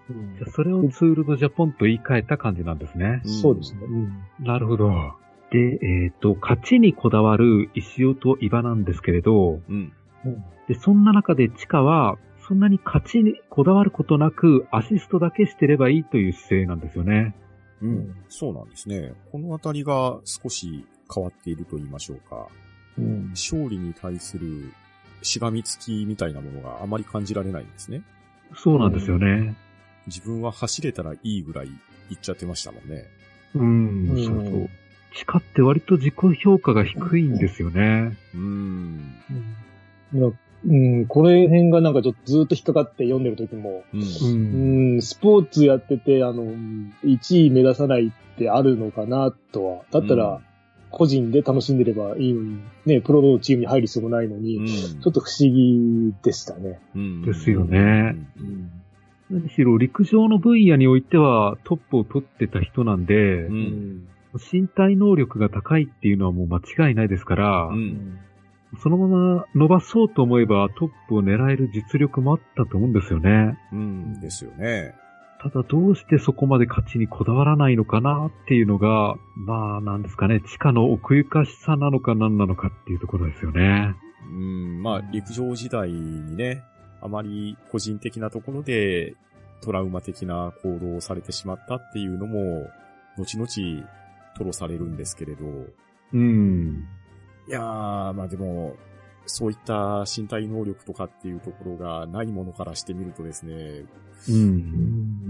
[0.10, 3.22] うんじゃあそれをツールドジャポンと言い換えた感じなんですね。
[3.24, 3.80] うんそうですね。
[3.84, 4.92] うんなるほど。
[5.52, 9.94] で、えっ、と、勝ちにこだわる石尾と伊庭なんですけれど、うん。
[10.68, 17.36] で、そんな中でチカは、そんなに勝ちにこだわることなく、アシストだけしてればいいという姿勢なんですよね。
[17.82, 18.16] うん。
[18.28, 19.14] そうなんですね。
[19.32, 22.48] このあたりが少し変わっていると言いましょうか。
[22.98, 24.72] うん勝利に対する
[25.22, 28.04] しがみつきみたいなものがあまり感じられないんですね。
[28.56, 29.56] そうなんですよね。
[30.08, 31.68] 自分は走れたらいいぐらい
[32.10, 33.06] 言っちゃってましたもんね。
[33.56, 34.70] うん、うんそうそう。
[35.16, 38.18] チカって割と自己評価が低いんですよね。
[38.34, 39.16] うーん。
[40.14, 40.32] いや
[40.68, 44.02] うん、これ辺がなんかちょっとずっと引っかかって読んでる時も、うん。
[44.02, 44.04] う。
[44.04, 46.44] うんん、スポーツやってて、あの、
[47.04, 49.84] 1位目指さないってあるのかなとは。
[49.92, 50.40] だったら、うん
[50.96, 56.80] 個人で楽しんでればいいのに、ね、プロのチームに入る必要もないのに、うんちょっと不思議でしたね。
[56.96, 58.72] うんですよねうん
[59.30, 64.08] 何しろ陸上の分野においてはトップを取ってた人なんで、うん
[64.52, 66.58] 身体能力が高いっていうのはもう間
[66.90, 68.20] 違いないですから、うん
[68.84, 73.58] そのまま伸ばそうと思えばトップを狙える実力もあったと思うんですよね。
[73.72, 74.94] うんですよね。
[75.42, 83.96] ただどうしてそこまで勝ちにこだわらないのかなっていうのが、まあなんですかね、地下の奥ゆかしさなのか何なのかっていうところですよね。
[84.28, 86.64] うん、まあ、陸上時代にね、
[87.06, 89.16] あまり個人的なところで
[89.62, 92.68] トラウマ的な行動をされてしまったっていうのも、
[93.18, 93.48] 後々
[94.34, 95.46] 吐露されるんですけれど、
[96.14, 96.88] うん。
[97.48, 98.76] いやー、まあでも、
[99.28, 103.86] そういった身体能力とかっていうところがないものからしてみるとですね、
[104.30, 105.30] うん。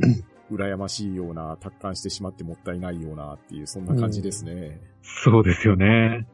[0.52, 4.80] 羨ましいような、達観してしまってもったいないようなっていう、そんな感じですね。
[5.02, 6.28] そうですよね。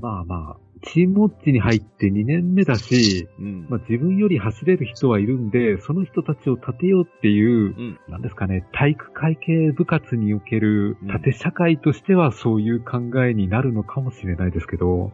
[0.00, 3.66] まあまあ、チームウォッチに入って2年目だし、うん。
[3.68, 7.98] まあ自分より走れる人はいるんで、その人たちを立てようっていう、うん。
[8.08, 15.12] なんですかね、体育会系部活におけるうん縦社会としてはそういう考えになるのかもしれないですけど、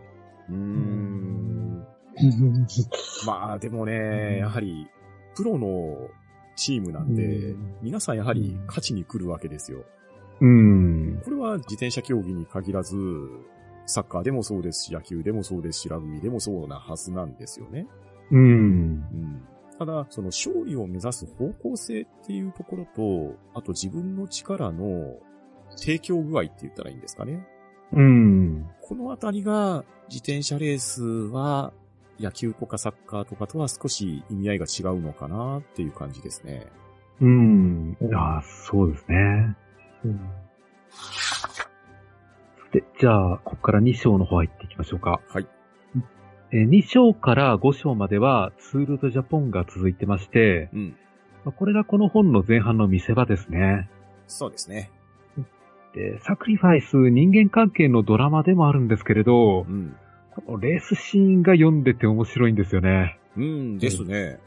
[0.49, 1.87] うーん。
[3.27, 4.87] まあでもね、やはり、
[5.35, 6.11] プロの
[6.57, 9.85] チームなんでうん、皆さんやはり勝ちに来るわけですよ。
[10.41, 11.21] うん。
[11.25, 12.97] これは自転車競技に限らず、
[13.87, 17.87] サッカーでもそうですし、野球でもそうですし、ラグビーでもそうなはずなんですよね。
[18.31, 18.41] うん。
[18.41, 19.49] うん。
[19.79, 25.17] ただ、その勝利を目指す方向性っていうところと、あと自分の力の
[25.77, 27.47] 提供具合って言ったらいいんですかね。
[27.93, 28.69] うん。
[28.81, 31.73] このあたりが自転車レースは
[32.19, 36.67] 野球とかサッカーとかとは少し意味合いが違うのかなっていう感じですね。
[37.21, 37.97] うん。
[38.01, 39.57] いや、そうですね。
[42.75, 45.21] で、じゃあ、ここから2章の方入っていきましょうか。
[45.29, 45.47] はい。
[46.51, 50.97] えー2章から5章まではツールドジャポンが続いてまして、うん。
[51.45, 53.89] まあこれがこの本の前半の見せ場ですね。
[54.27, 54.91] そうですね。
[55.95, 59.97] で、サクリファイス人間関係のドラマでもあるんですけれどう、ん。
[60.35, 63.21] このレースシーンが読んでて面白いんですよね。
[63.37, 64.17] うんですね。
[64.17, 64.39] うん。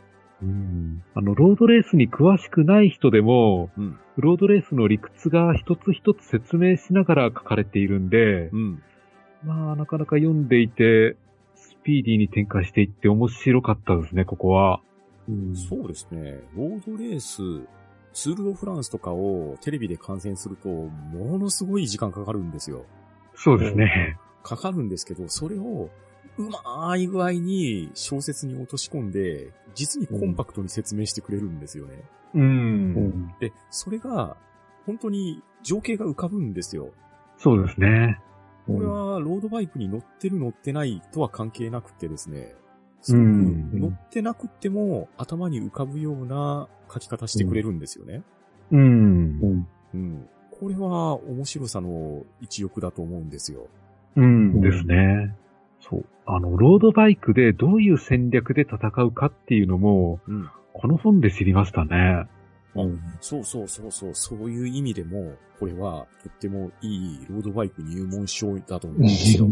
[1.15, 4.00] あの、ロードレースに詳しくない人でも、うん。
[4.17, 8.84] ロードレースの理屈が一つ一つ説明しながら書かれているんで、うん。
[9.43, 11.15] まあ、なかなか読んでいて、
[11.56, 14.82] スピーディーに展開していって面白かったですね、ここは。
[15.69, 16.39] そうですね。
[16.56, 17.38] ロードレース、
[18.13, 22.86] ツールドフランスとかをテレビで観戦すると、ものすごい時間かかるんですよ。
[23.36, 24.17] そうですね。
[24.43, 25.89] かかるんですけど、それを
[26.38, 32.04] うまい具合に小説に落とし込んで、実にコンパクトに説明してくれるんですよね。
[32.36, 33.34] うん。
[33.39, 34.38] で、それが、
[34.86, 36.91] 本当に情景が浮かぶんですよ。
[37.38, 38.19] そうですね。
[38.67, 42.56] これは、ロードバイクに乗ってる乗ってないとは関係なくてですね、
[43.10, 48.23] うん乗ってなくても頭に浮かぶような書き方してくれるんですよね。
[48.71, 49.67] うん。
[49.93, 50.30] うん。
[50.60, 53.67] これは面白さの一翼だと思うんですよ。
[54.15, 55.36] うんですね。
[55.89, 56.06] そう。
[56.26, 60.50] あの、ロードバイクでどういう戦略で戦うかっていうのも、うん。
[60.73, 62.28] この本で知りましたね。
[63.19, 69.47] そうそうそうそう、そういう意味でも、これはとってもいいロードバイク入門書だと思うんですよ。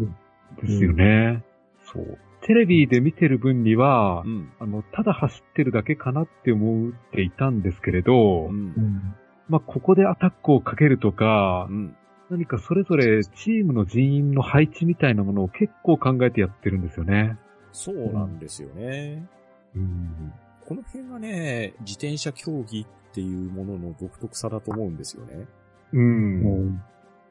[0.61, 1.43] ですよね。
[1.85, 2.19] そう。
[2.43, 4.51] テレビで見てる分には、うん。
[4.59, 9.15] あの、ただ走ってるだけかなって思っていたんですけれど、うん。
[9.49, 11.97] まあ、ここでアタックをかけるとかう、ん。
[12.29, 17.37] 何かそれぞれチームの人員の配置みたいなものを結構考えてやってるんですよね。
[17.71, 19.27] そうなんですよね。
[19.75, 20.33] うん。
[20.65, 25.45] この辺がね、自転車競技っていうものの独特さだと思うんですよね。
[25.93, 26.81] うん。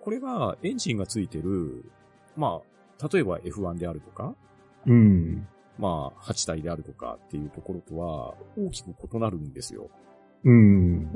[0.00, 1.84] これがエンジンがついてる、
[2.36, 2.60] ま
[3.00, 4.34] あ、例えば F1 であるとか、
[4.86, 5.48] うん。
[5.78, 9.90] まあ、8体であるとかっていうところとは大きく異なるんですよ。
[10.44, 11.10] うん。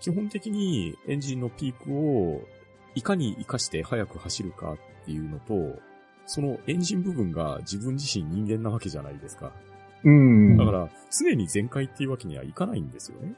[0.00, 2.40] 基本的にエンジンのピークを
[2.96, 5.78] いかに活かして速く走るかっていうのと、
[6.24, 9.52] そのエンジン部分が自分自身人間なわけじゃないですか。
[10.02, 10.56] うん。
[10.56, 13.34] だから、常に全開っていうわけにはいかないんですよね。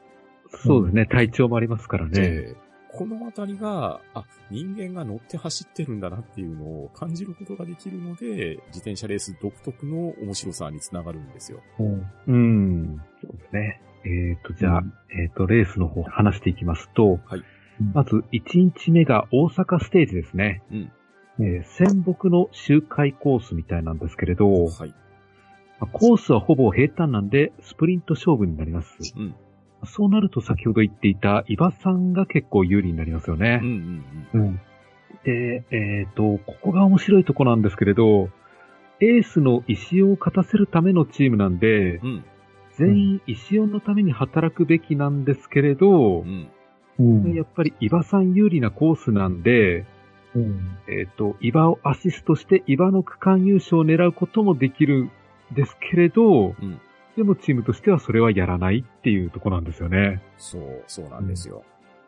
[0.63, 1.05] そうですね。
[1.05, 2.21] 体調もありますからね。
[2.21, 2.55] で、
[2.91, 11.61] このあたりが、あ、人間が乗って走ってるんだなっていうのを感じることができるので、自転車レース独特の面白さにつながるんですよ。
[12.27, 13.01] うん。
[13.21, 13.81] そうですね。
[14.05, 14.83] えっ、と、じゃあ、
[15.21, 17.43] えっ、と、レースの方話していきますと、はい
[17.93, 20.61] まず、1日目が大阪ステージですね。
[20.71, 20.91] うん
[21.41, 24.89] えー仙北の周回コースみたいなんですけれど、はい。
[25.79, 28.97] まあコースはほぼ平坦なんで、スプリント勝負になります。
[29.15, 29.35] うん。
[29.85, 34.03] そうなると先ほど言っていた、伊庭さんが結構有利になりますよねうん。
[34.33, 34.47] うんうん。
[34.47, 34.61] うん。
[35.23, 38.29] で、えっ、と、ここが面白いとこなんですけれど、
[38.99, 42.25] エースの石尾を勝たせるためのチームなんで、うん。
[42.77, 46.49] 全員石尾のために働くべきなんですけれどう、ん。
[46.99, 49.85] うんやっぱり伊庭さん有利なコースなんで、
[50.35, 50.77] うん。
[50.87, 55.11] えっ、と、伊庭をアシストして伊庭の区間優勝を狙うこともできるん
[55.55, 56.81] ですけれど、うん。
[57.15, 60.21] でもチームとしてはそれはやらないっていうとこなんですよね。
[60.37, 61.63] そう、そうなんですよ。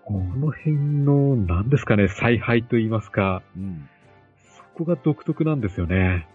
[0.05, 0.73] この辺
[1.03, 3.89] の、何ですかね、采配と言いますか、うん。
[4.55, 6.27] そこが独特なんですよね。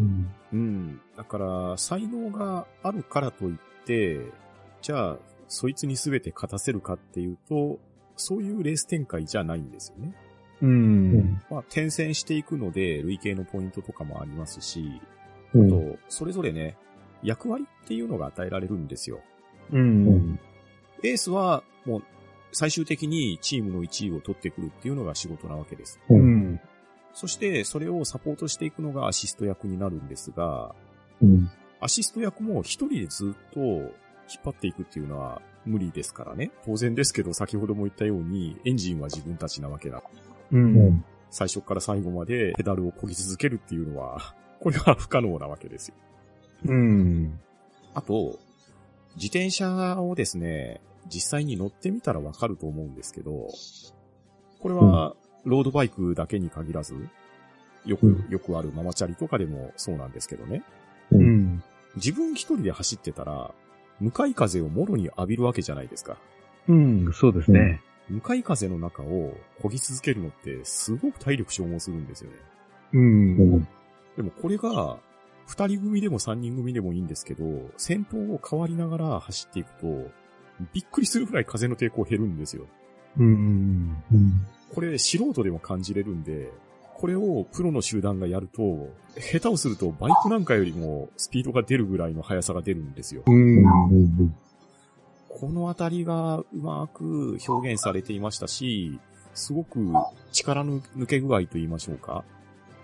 [0.00, 0.30] うん。
[0.52, 1.00] うん。
[1.16, 4.20] だから、才能があるからといって、
[4.82, 7.78] じゃあ、そいつに全て勝たせるかっていうと、
[8.16, 10.14] そういうレース展開じゃないんですよね。
[10.62, 10.66] う。
[10.66, 11.42] うんん。
[11.50, 15.00] まあ、転戦していくので、累計のポイントとかもありますし、
[15.54, 15.68] うん。
[15.68, 16.76] と、それぞれね、
[17.22, 19.20] 役割っていうのが与えられるんですよ。
[19.72, 19.78] う。
[19.78, 20.40] うんん。
[21.02, 22.02] エースは、もう、
[22.52, 26.00] 最終的にチームの1位を取ってくるっていうのが仕事なわけです。
[26.08, 26.14] う。
[26.14, 26.60] うんん。
[27.12, 30.74] そして、それをサポートしていくのがアシスト役になるんですが、
[31.20, 31.50] うん。
[31.80, 33.90] アシスト役も一人でずっと引っ
[34.44, 36.50] 張っていくっていうのは無理ですからね。
[36.64, 40.02] 当然ですけど、先ほども言ったように、エンジンは自分たちなわけだ。
[40.52, 40.56] う。
[40.56, 41.04] うんん。
[41.30, 45.94] 最初から最後までペダルを漕ぎ続けるっていうのは、 これは不可能なわけですよ。
[46.66, 47.40] うん。
[47.92, 48.38] あと、
[49.16, 53.48] 自転車をですね、実際に乗ってみたらわかると思うんですけど、
[54.60, 56.94] これは、ロードバイクだけに限らず、
[57.84, 60.62] よく、うんよくあるママチャリとかでもそうなんですけどね。
[61.10, 61.18] う。
[61.18, 61.24] うん
[61.56, 61.62] ん。
[61.96, 63.54] 自分一人で走ってたら、
[64.00, 66.18] 向かい風をもろに浴びるわけじゃないですか。
[66.68, 67.12] うん。
[67.12, 67.80] そうですね。
[68.08, 72.36] 向かい風の中を漕ぎ続けるのってすごく体力消耗するんですよね。
[72.92, 73.02] うん。
[73.02, 73.68] うん。
[74.16, 74.98] でもこれが、
[75.46, 77.44] 二人組でも三人組でもいいんですけど、
[77.76, 80.10] 先頭を変わりながら走っていくと、
[80.72, 82.66] びっくりするぐらい風の抵抗減るんですよ。
[83.18, 84.02] うん。
[84.10, 84.46] うん。
[84.74, 86.50] これ素人でも感じれるんで、
[86.96, 93.22] これをプロの集団がやると、下手をするとバイクなんかよりもスピードが出るぐらいの速さが出るんですよ。
[95.28, 98.98] このあたりがうまく表現されていましたし、
[99.34, 99.92] すごく
[100.32, 102.24] 力の抜け具合と言いましょうか。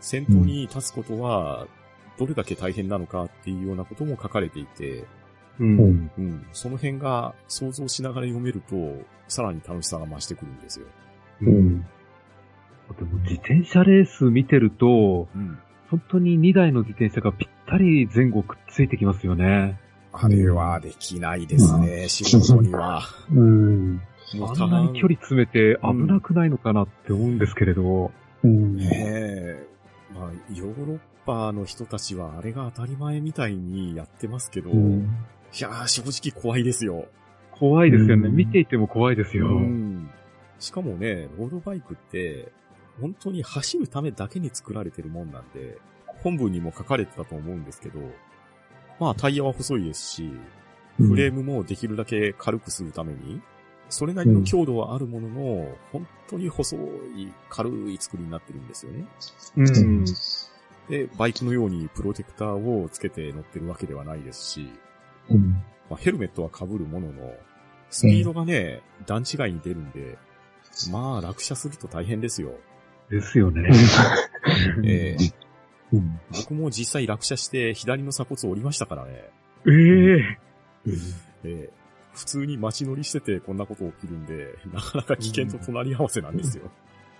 [0.00, 1.66] 先頭に立つことは、
[2.18, 5.04] どれだけ大変なのかっていうようなことも書かれていて、
[5.58, 6.10] うん。
[6.18, 8.76] うん、その辺が想像しながら読めると、
[9.28, 10.86] さらに楽しさが増してくるんですよ。
[11.42, 11.86] うん。
[12.94, 15.58] でも自転車レース見てると、うん。
[15.90, 19.80] 本当に2台の自転車がぴったり前後くっついてきますよね。
[20.12, 23.02] あれはできないですね、素人には。
[23.34, 24.00] うん。
[24.40, 28.12] あんなに距離詰めて危なくないのかなって思うんですけれど。
[28.44, 28.76] うん。
[28.76, 29.66] ねえ。
[30.14, 35.00] まあ、ヨーロッパの人たちはあれが当たり前みたいにやってますけど、うん。
[35.52, 37.06] いやー、正直怖いですよ。
[37.52, 38.28] 怖いですよね。
[38.28, 39.48] うん見ていても怖いですよ。
[39.48, 40.10] うん。
[40.58, 42.52] しかもね、ロードバイクって、
[43.00, 45.78] 本当に走るためだけに作られてるもんなんで、
[46.22, 48.00] 本文にも書かれてたと思うんですけど、
[48.98, 50.30] まあタイヤは細いですし、
[50.96, 53.40] フレームもできるだけ軽くするために、
[53.88, 59.04] それなりの強度はあるものの、本当に細い、軽い作りになってるんですよね。
[59.56, 60.04] うん。
[60.88, 64.70] で、バイクのようにプロテクターをつけて乗ってるわけではないですし、
[65.28, 65.50] うん。
[65.88, 67.34] まあ、ヘルメットは被るものの、
[67.90, 70.18] スピードがね、段違いに出るんで、
[70.92, 72.52] まあ落車すると大変ですよ。
[73.10, 73.70] ですよね。
[74.84, 75.40] ええ
[75.92, 76.20] うん。
[76.32, 79.30] 僕も実際落車して左の鎖骨折りましたからね。
[79.66, 80.38] ええ
[80.86, 81.70] ええ
[82.12, 86.70] 普通に街乗りしててこんなこと起きるんで、なかなか危険と隣り合わせなんですよ。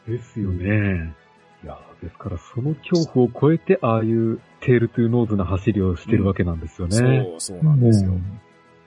[0.06, 1.14] ですよね。
[1.62, 6.96] いや、ですからその恐怖を超えて、ああいうテールトゥーノーズな走りをしてるわけなんですよね。
[7.38, 8.14] そう、そうなんですよ。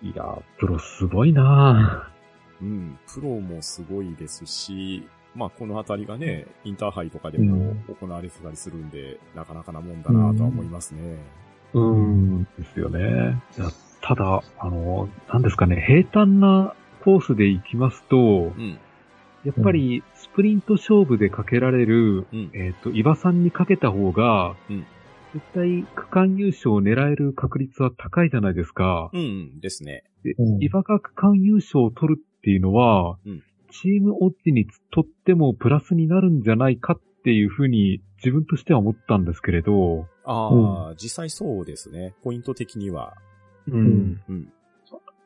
[0.01, 2.09] いや、プロすごいな
[2.61, 11.17] うん、プロもすごいですし、まあこのあたりがね、インターハイとかでも行われてたりするんで、なかなかなもんだなとは思いますね。
[11.73, 12.43] うん。
[12.43, 13.41] ですよね。
[14.01, 18.77] ただ、あの、なんですかね、平坦なコースで行きますとう、ん、
[19.43, 24.85] やっぱりスプリント勝負でかけられる、うん、えっ、と、岩さんにかけた方が、うん
[25.33, 29.09] 絶対区間優勝を狙える確率は高いじゃないですか。
[29.13, 29.23] うん、う
[29.55, 30.03] んですね。
[30.23, 33.43] でうん岩が区間優勝を取るっていうのは、うん
[33.81, 42.13] チームオッジにとってもプラスになるんじゃないかっていうふうに自分としては思ったんですけれど、ああ、実際そうですね。
[42.23, 43.15] ポイント的には。
[43.67, 44.21] うん。
[44.29, 44.53] うん。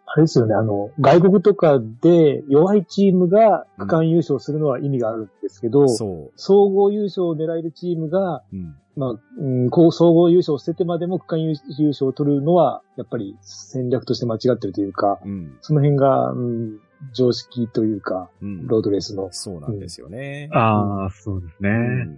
[0.10, 8.44] あれですよね、あの、外国とかで弱いチームが区間優勝するのは意味があるんですけど、そ総合優勝を狙えるチームが、う。
[8.54, 8.76] うん。
[8.96, 15.58] まあ、うん、こう、総合優勝を捨ててまでも区間優優勝を取るのは、やっぱり戦略として間違ってるというか、うん。
[15.62, 16.80] その辺が、うん、
[17.14, 18.68] 常識というか、うん。
[18.68, 19.30] ロードレースの。
[19.32, 20.50] そうなんですよね。
[20.52, 21.70] ああ、そうですね。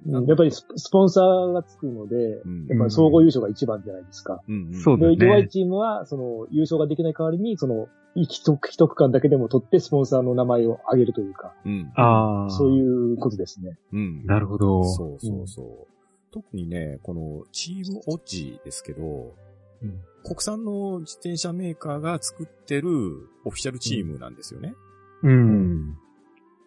[0.07, 4.41] うんやっぱりススポンサーがつくので、うんやっぱり総合優勝が一番じゃないですか。
[4.83, 11.91] そうですね弱いチームは、その、優勝ができない代わりに、その、一区一区間だけでも取って、スポンサーの名前を挙げるというか、うん。
[11.95, 12.49] ああ。
[12.49, 13.77] そういうことですね。
[13.93, 14.25] うん。
[14.25, 14.83] なるほど。
[14.83, 15.87] そうそうそう。
[16.31, 19.35] 特にね、このチームオッジですけど、
[19.81, 24.75] うん国産の自転車メーカーが作ってるオフィシャルチームなんですよね。
[25.23, 25.97] うん。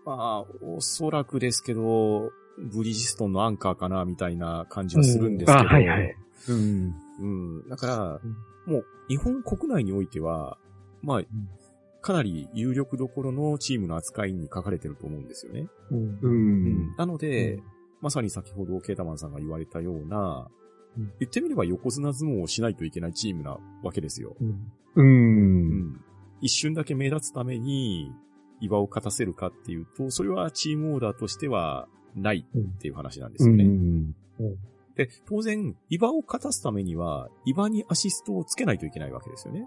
[0.04, 5.58] まあ、おそらくですけど、ブリヂストンのアンカーかな、みたいな感じはするんですけど。
[5.58, 6.16] あはいはい。
[6.48, 6.94] うん。
[7.20, 7.26] う
[7.64, 7.68] ん。
[7.68, 8.20] だから、
[8.66, 10.58] もう日本国内においては、
[11.02, 11.22] まあ、
[12.00, 15.68] かなり有力どころのチームの扱いに書かれてると思うんですよね。
[15.90, 16.18] うんう。
[16.22, 17.62] うんなので、
[18.00, 20.48] まさに先ほどケータマンさんが言われたような、
[20.96, 24.36] うん言ってみれば横綱相撲をしないといけないチームなわけですよ。
[24.40, 24.54] うんう。
[24.96, 26.00] うんん。
[26.40, 28.12] 一瞬だけ目立つために、
[28.60, 33.64] 岩を勝たせるかっていうと、それはチームオーダーとしてはないっていう話なんですよね。
[33.64, 34.14] うん。
[34.96, 39.66] で、当然、岩を勝たすためには、岩にアシストをつけないといけないわけですよね。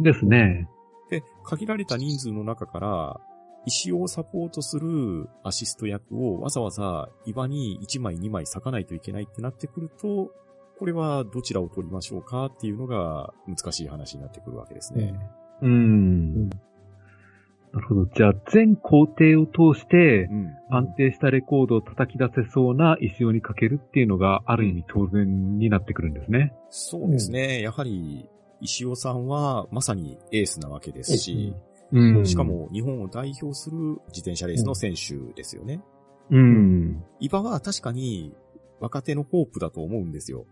[0.00, 0.68] ですね。
[1.10, 3.20] で、限られた人数の中から、
[3.66, 10.30] 石をサポートするアシスト役をわざわざ岩に1枚2枚割かないといけないってなってくると、
[10.78, 15.14] これはどちらを取りましょうかっていうのが難しい話になってくるわけですね。
[15.62, 16.48] うん。
[16.48, 18.06] なるほど。
[18.06, 20.54] じゃあ、全工程を通してう、ん。
[20.70, 26.54] 安定したレコードを叩き出せそうな石尾にかけるっていうのが、ある意味当然になってくるんですね。
[26.68, 27.62] そうですね。
[27.62, 28.28] やはり、
[28.60, 31.54] 石尾さんはまさにエースなわけですし、
[31.92, 33.76] うんしか、も日本を代表する
[34.08, 35.82] 自転車レースの選手ですよね。
[36.30, 37.04] うん。
[37.20, 38.34] 岩は確かに
[38.80, 40.46] 若手のホープだと思うんですよ。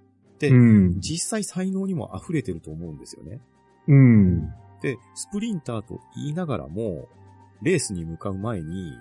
[0.49, 1.01] で、うん。
[1.01, 3.41] 実際才能にも溢れてると思うんですよね。
[3.89, 4.49] うん。
[4.83, 7.09] で、スプリンターと言いながらも、
[7.63, 8.93] レースに向かう前に、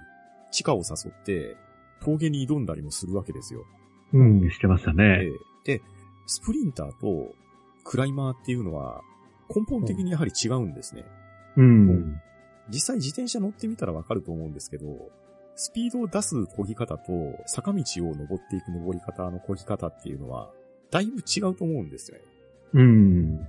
[0.51, 1.57] 地下を誘って、
[2.01, 3.65] 峠に挑んだりもするわけですよ。
[4.13, 4.49] うん。
[4.51, 5.25] してましたえね。
[5.65, 5.81] えで、
[6.27, 7.33] スプリンターと
[7.83, 9.01] クライマーっていうのは、
[9.53, 11.03] 根本的にやはり違うんですね。
[11.57, 12.21] うん。
[12.69, 14.85] 実際自転車乗ってみたらわかると思うんですけど、
[15.55, 17.11] スピードを出す漕ぎ方と、
[17.45, 20.51] 坂道を登っていく登り方の漕ぎ方っていうのは、
[20.93, 22.23] だいぶ違うと思うんですよね。
[22.73, 23.47] うん。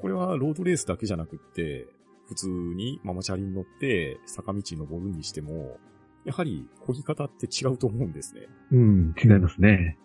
[0.00, 1.86] これはロードレースだけじゃなくって、
[2.26, 5.76] 普通にママチャリに乗って坂道登るにしても、
[6.24, 8.48] やはり漕ぎ方って違うと思うんですね。
[8.72, 9.14] うん。
[9.22, 9.98] 違いますね。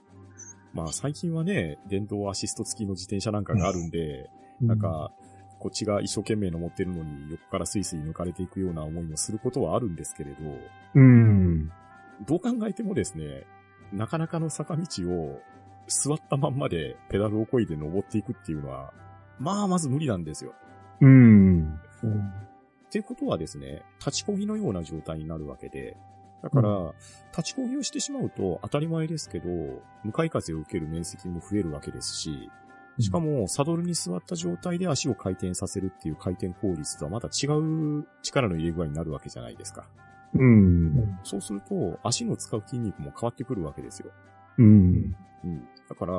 [0.73, 5.13] まあ最近はね、電動アシスト付きの自転車なんかがあるんで、なんか、
[5.59, 10.37] こっちが一生懸命登ってるのに横からスイスイ抜かれていくような思いもすることはあるんですけれど、
[10.95, 11.71] うん。
[12.27, 13.45] どう考えてもですね、
[13.93, 15.39] なかなかの坂道を
[15.91, 18.93] 座ったまんまでペダルを漕いで登っていくっていうのは、
[19.39, 20.53] まあまず無理なんですよ。
[21.01, 21.79] うん。
[22.03, 22.33] うん
[22.91, 25.95] っていうことはですね、立ちこぎのような状態になるわけで、
[26.43, 26.93] だから、
[27.31, 29.47] 立ちこぎをしてしまうと当たり前ですけど、
[30.03, 32.49] 向かい風を受ける面積も増えるわけですし、
[32.99, 39.87] しかも、サドルに座った状態で足を回転させるっていう回転効率とはまた違う力の入れ具合になるわけじゃないですか。
[40.33, 41.17] うん。
[41.23, 44.11] そうすると、足の使う筋肉も変わってくるわけですよ。
[44.57, 45.15] うん。
[45.43, 45.67] うん。
[45.89, 46.13] だから、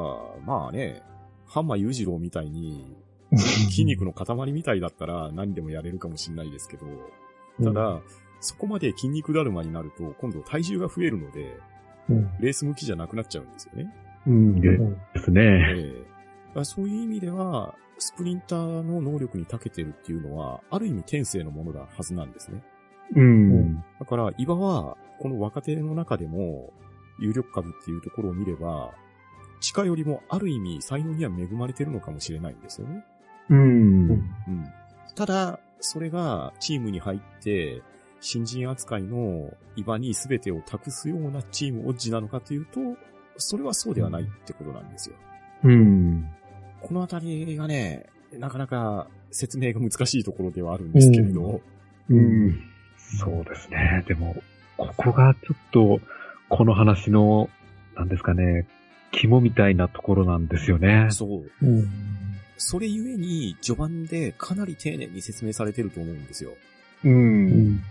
[0.44, 1.02] まあね、
[1.46, 2.96] ハンマー裕次郎みたいに、
[3.70, 6.86] 筋肉の塊みたいだったら何でもやれるかもしれないですけど、
[7.62, 8.02] ただ、
[8.40, 11.58] そこまで筋肉だるまになると、今度体重が増えるので、
[12.08, 13.94] うん、レース向きじゃなくなっちゃうんですよね。
[14.26, 14.60] うん。
[14.60, 15.42] でうんすね。
[15.76, 16.12] ええ
[16.52, 22.62] だからそういう意味では、スプリンターの能力に長けてるっていうのは、ある意味天性のものだはずなんですね。
[23.14, 23.76] うん。
[23.98, 26.72] だから、岩は、この若手の中でも、
[27.20, 28.92] 有力株っていうところを見れば、
[29.62, 33.04] 地下よりもある意味才能には恵まれてるのかもしれないんですよね。
[33.48, 34.10] うん。
[34.10, 34.28] うん。
[35.14, 37.80] ただ、それがチームに入って、
[38.20, 42.80] 新人扱いの岩に全てを託すようなチームオッジなのかというと、
[43.36, 45.16] それはそうではないってことなんですよ。
[45.64, 46.28] うん。
[46.80, 48.06] このあたりがね、
[48.38, 51.60] なかなか説明が難しいところではあるんですけれど、
[52.08, 52.60] うん。
[52.96, 54.04] そうですね。
[54.08, 54.34] でも、
[54.76, 56.00] ここがちょっと、
[56.48, 57.48] この話の、
[57.96, 58.66] なんですかね、
[59.12, 61.08] 肝みたいなところなんですよね。
[61.10, 61.66] そう。
[61.66, 61.88] うん。
[62.56, 66.50] それゆえに、序盤でかなり丁寧に説明されてると思うんですよ。
[67.04, 67.08] う。
[67.08, 67.82] うんん。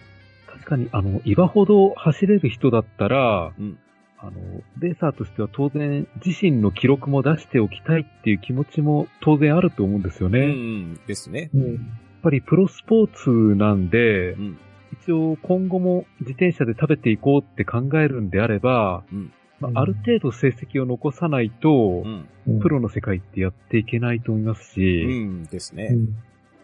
[0.47, 3.78] 確かに、あの、岩ほど走れる人だったら、うん
[4.24, 4.34] あの、
[4.78, 10.39] レーサーとしては当然、自身の記録も出しておきたいっていう気持ちも当然あると思うんですようね。
[10.41, 11.49] やっん、ですね。
[11.55, 11.80] うん。
[12.22, 14.59] ぱりプロスポーツなんでう、ん、
[15.03, 22.03] 一応今後も自転車で食べていこうって考えるんであれば、うん、まあ、ある程度成績を残さないと
[22.47, 25.89] う、ん、プロの世界ってやっていけないと思いますうし、ん、ですね。
[25.91, 26.16] うん。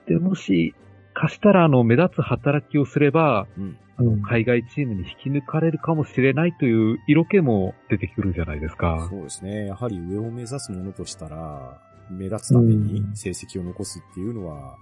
[0.08, 0.74] で、もし、
[1.14, 3.78] かしたらあの、目立つ働きをすれば、うん。
[4.00, 9.08] あの、海外チームに引き抜かれるかもしれないという色気も出てくるじゃないですか。
[9.10, 9.66] そうですね。
[9.66, 14.78] やはり上を目指すものとしたら、目立つために成績を残すっていうのは、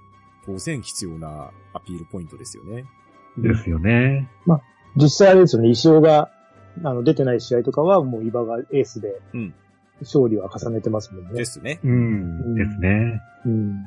[0.45, 2.85] 当然必要なアピールポイントですよね。
[3.37, 4.29] ですよね。
[4.97, 6.31] 実際あれですよね、石尾が、
[6.83, 9.53] あの、出てない試合とかは、もう伊庭がエースでうん、
[10.01, 11.33] 勝利は重ねてますもんね。
[11.33, 11.79] ですね。
[11.83, 13.21] うん、ですね。
[13.45, 13.85] うん。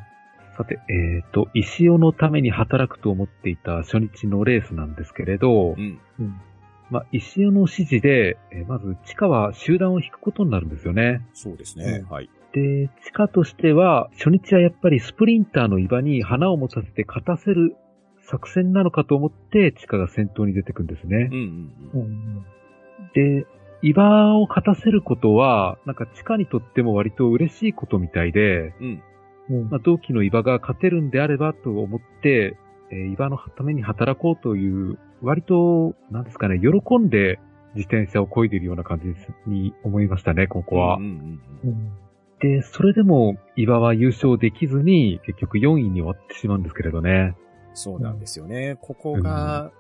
[0.57, 6.01] さて、えっ、と、石尾のために働くと思っていた初日のレースなんですけれど、うん。
[6.18, 6.41] うん。
[6.91, 11.22] まあ、石尾の指示で、えーまず、地下は集団を引くことになるんですよね。
[11.34, 12.03] そうですね。
[12.03, 12.30] うんはい。
[12.53, 17.76] で、地下としては、初日はやっぱりスプリンターの岩に花を持たせて勝たせる
[18.22, 21.72] 作戦なのかと思って、地下が先頭に出てくんですねうん。
[21.95, 22.47] うんううん。
[23.03, 23.11] ん。
[23.12, 23.46] で、
[23.82, 29.03] 岩を勝たせることは、なんか地下にとっても割と嬉しいことみたいで、うん。
[29.51, 32.57] うんまあ、同期の岩が勝てるんであればと思って、
[32.90, 37.38] えー岩のために働こうという、割と、なんですかね、喜んで
[37.74, 39.14] 自転車を漕いでいるような感じ
[39.46, 40.96] に思いましたね、ここは。
[40.96, 41.92] うんうんうんうん。
[42.40, 47.36] で、それでも岩は優勝できずに、結局4位に終わってしまうんですけれどね。
[47.74, 48.76] そうなんですよね。
[48.80, 49.70] ここが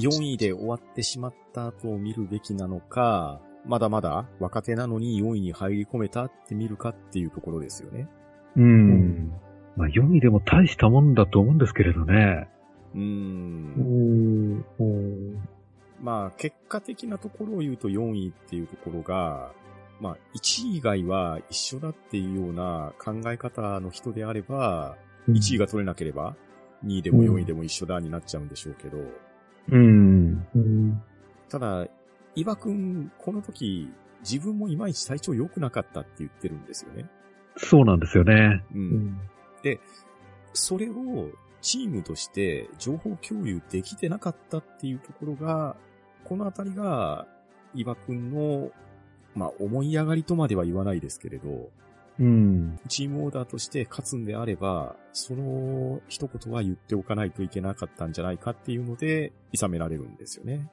[0.00, 8.08] 4位で終わってしまったと見るべきなのか、まだまだ若手なのに4位に入り込めたって見るかっていうところですよね。
[8.56, 9.32] うん。
[9.76, 12.48] まあ4位でも大したもんだと思うんですけれどね。
[12.94, 14.64] うん。
[16.00, 19.52] まあ、結果的なところを言うと4位っていうところが、
[20.00, 24.96] まあ、1位以外は一緒だっていうような考え方の人であれば、
[25.28, 26.36] 1位が取れなければ、
[26.84, 28.98] 2位でも4位でも一緒だになっちゃうんでしょうけど、
[29.70, 30.46] うん。
[30.54, 31.02] うん。
[31.48, 31.86] ただ、
[32.34, 33.90] 岩くん、この時、
[34.20, 37.08] 自分もいまいち体調良くなかったって言ってるんですよね。
[37.56, 38.64] そうなんですよね。
[38.72, 38.78] う。
[38.78, 39.20] うんん。
[40.52, 45.76] それをチームとして情報共有できてなかったっていうところが、
[46.24, 47.26] このあたりが、
[47.74, 48.70] 岩くんの、
[49.34, 51.70] まあ、思い上がりとまでは言わないですけれど、
[52.20, 52.80] うん。
[52.88, 60.68] チームオーダーとして勝つんであれば、その一言は言っておかないといけなかったんじゃないかっていうので、諌められるんですよね。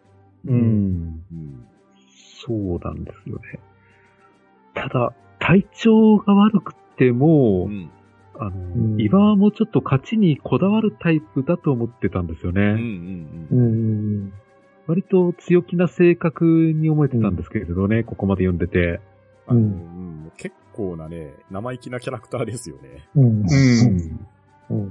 [0.46, 1.24] うん。
[1.32, 1.68] うん。
[2.46, 3.60] そうなんですよね。
[4.74, 7.90] ただ、体調が悪くても、うん。
[8.38, 12.62] あの、ん岩はもうちょっと勝ちにこだわるタイプだと思ってたんですよね。
[12.62, 13.48] うん。
[13.52, 13.56] う。
[13.56, 14.34] ん。
[14.88, 19.00] 割と強気な性格に思えてたんですけれどね、ここまで読んでて。
[19.48, 23.08] あの、ううん、結構なね、生意気なキャラクターですよね。
[23.16, 23.24] うん。
[23.24, 24.28] うん。
[24.70, 24.90] うん。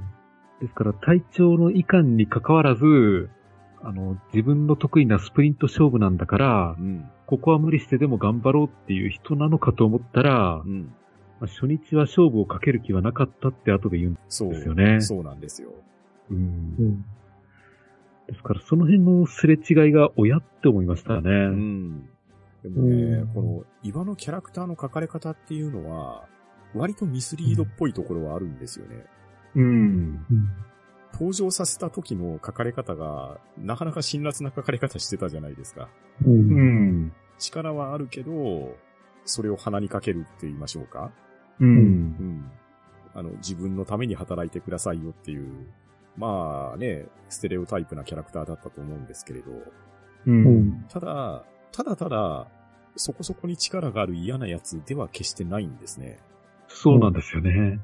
[0.61, 3.29] ですから、体調の遺憾に関わらず、
[3.81, 7.09] あの、自分の得意なスプリント勝負なんだからう、ん。
[7.27, 10.93] ここは無理してでも頑張ろうっていう人なのかと思ったら、うん。
[11.39, 14.49] まあ初日は勝負をかける気はなかったって後で言うんそう。
[14.51, 15.01] ですよね。
[15.01, 15.71] そうなんですよ。
[16.31, 17.05] うんうん。
[18.27, 21.29] ですから、その辺のすれ違いが親って思いましたね。
[21.29, 22.09] うん。
[22.69, 26.27] でもね、うんこの岩のキャラクターの描かれ方っていうのは、
[26.73, 29.05] 割とミスリードっぽいところはあるんですよね。
[29.55, 30.25] うん。
[31.13, 35.89] 登場させた時の書かれ方が、なかなか辛辣な書かれ方してたじゃないですか。
[36.25, 36.29] う。
[36.29, 37.13] うんん。
[37.37, 38.75] 力はあるけど、
[39.25, 41.11] それを鼻にかけるって言いましょうか。
[41.59, 41.69] うん。
[41.69, 42.51] うん。
[43.13, 45.67] あの、自分のために働いてくださいよっていう、
[46.17, 49.63] まあね、ステレオタイプなキャラクターだったと思うんですけれど、う。
[50.27, 50.85] うんん。
[50.89, 51.45] ただ、
[51.75, 52.47] ただただ、
[52.95, 56.19] そこそこに力がある嫌なやつでは決してないんですね。
[56.69, 57.81] そうなんですよね。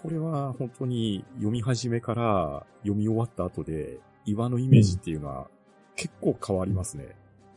[0.00, 5.48] これは本当に読み始めから読み終わった後で、岩のイメージっていうのは
[5.96, 7.16] 結構変わりますね。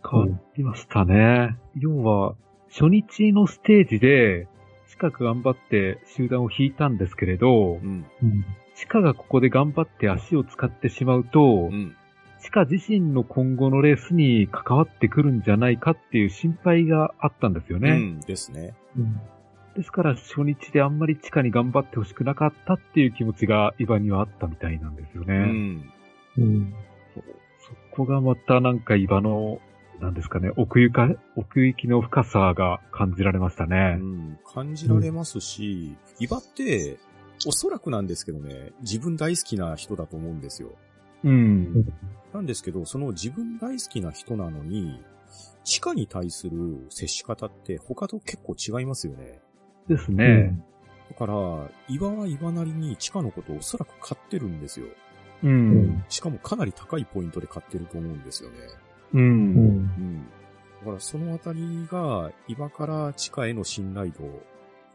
[0.10, 1.58] 変わりましたね。
[1.78, 2.36] 要は、
[2.70, 4.48] 初日のステージで、
[4.90, 8.06] 近く頑張って集団を引いたんですけれどう、ん。
[8.22, 8.46] うん。
[8.76, 11.96] 地下がここで頑張って足を使ってしまうとう、ん。
[12.44, 17.92] 地下自身の今後のレースに関わってくるんじゃないかっていう心配があったんですよね。
[17.92, 18.20] うん。
[18.20, 18.76] ですね。
[18.98, 19.22] うん。
[19.76, 25.36] ですから初日であんまり地下に頑張ってほしくなかったっていう気持ちがイバにはあったみたいなんですよね。
[25.36, 25.92] うん。
[26.38, 26.74] うん。
[27.16, 29.60] そこがまたなんかイバの、
[30.02, 33.96] なんですかね、奥行か、奥行きの深さが感じられましたうね。
[33.96, 34.38] ん。
[34.54, 36.98] 感じられますし、岩って、
[37.48, 40.74] おそらくなんですけどね、自分大好きな人だと思うんですよ。
[41.24, 41.94] うん。
[42.34, 45.02] なんですけど、その自分大好きな人なのに、
[45.64, 49.42] 地下に対する接し方って他と結構違いますよね。
[49.88, 50.64] ですね。
[51.10, 51.34] だから、
[51.88, 54.88] 岩は岩なりに地下のことをおそらく買ってるんですよ。
[55.44, 55.52] うん。
[55.52, 58.58] うんしかもかなり高いポイントで買ってると思うんですよね。
[59.14, 59.18] う。
[59.18, 59.58] うんん。
[59.58, 60.28] うん。
[60.82, 64.24] だからそのあたりが岩から地下への信頼度。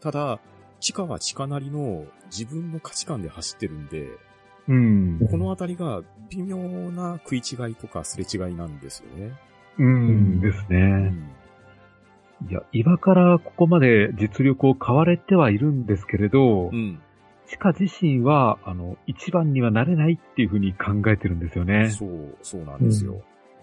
[0.00, 0.40] ただ、
[0.80, 4.08] 地下は地下なりの自分の価値観で走ってるんで、
[4.68, 5.28] うん。
[5.30, 6.58] このあたりが微妙
[6.90, 9.32] な食い違いとかすれ違いなんですよね。
[9.78, 10.78] うんですうね。
[11.10, 11.30] ん。
[12.48, 17.00] いや、今からここまで実力を買われてはいるんですけれどう、ん。
[17.46, 21.90] チカ自身は、あの、一番にはなれないっていうふうに考えてるんですよね。
[21.90, 23.22] そう、そうなんですよ。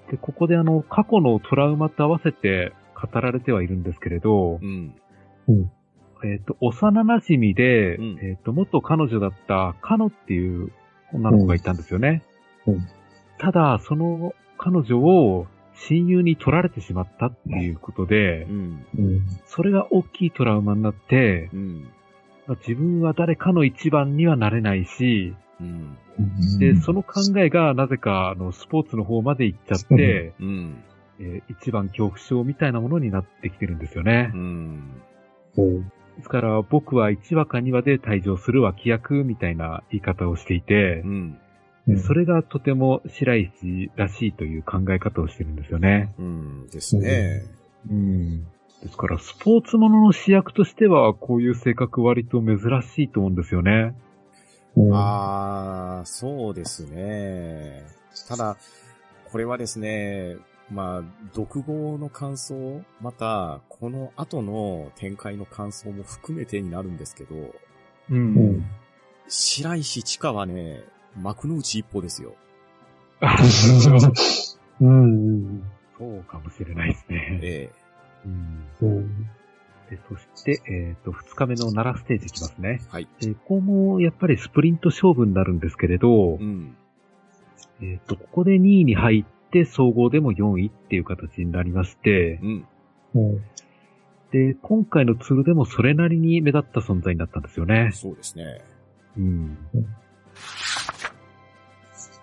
[0.10, 4.96] で、ここであの、過去のトラウマと合わせて語られてはいるんですけれどう、ん。
[6.24, 10.72] えっ、と、幼馴染で、うんえっ、と、元彼女だったカノっていう
[11.14, 12.24] 女の子がいたんですよね。
[12.68, 12.88] うんうん
[13.38, 18.86] ただ、その彼女を親友に取られてしまったっていうことでう、ん。
[18.98, 19.28] うん。
[19.46, 21.90] それが大きいトラウマになって、うん。
[22.48, 25.98] まあ自分は誰かの一番にはなれないし、うん。
[26.60, 30.84] で、その考えがなぜか、あの、スポーツの方まで行っちゃって、うん。
[31.20, 34.38] えー一番恐怖症みたいなものになってきてるんですよねう。
[34.38, 35.02] ん。
[36.16, 36.18] うん。
[36.18, 41.40] ですから、僕は1話か2話で退場する脇役みたいな言い方をしていてう、ん。
[41.88, 46.16] うんそれがとても白石らしいという考え方をしてるんですよね。
[46.18, 46.68] うん。
[46.72, 47.44] ですね。
[47.88, 48.44] うん。
[48.82, 53.96] ですから、スポーツものの主役としては、こういう性格割と珍しいと思うんですよね。
[54.76, 57.84] うんああ、そうですね。
[58.28, 58.58] ただ、
[59.32, 60.38] これはですね、
[60.72, 61.04] まあ、
[61.34, 67.54] 独語の感想、また、この後の展開の感想も含めてになるんですけど、う
[68.10, 68.66] うん。
[69.28, 70.84] 白石千佳はね、
[71.16, 72.36] 幕の内一歩ですよ。
[74.82, 75.64] うん。
[75.98, 77.40] そうかもしれないですね。
[77.42, 77.70] え
[78.26, 79.30] うんうん。
[79.90, 82.82] でそして、えっ、と、2日目の奈良ステージいきますね。
[82.82, 83.08] えはい。
[83.22, 86.76] で、ここもやっぱりスプリント勝負になるんですけれどう、ん。
[87.82, 89.26] えっ、と、ここで2位に入っ
[89.56, 92.68] て、総合でも4位っていう形になりましてう、ん。
[93.16, 93.42] うん。
[94.32, 97.92] で、今回のツールでもそれなりに目立った存在になったんですよね。
[97.94, 98.62] そうですね。
[99.18, 99.88] うんうん。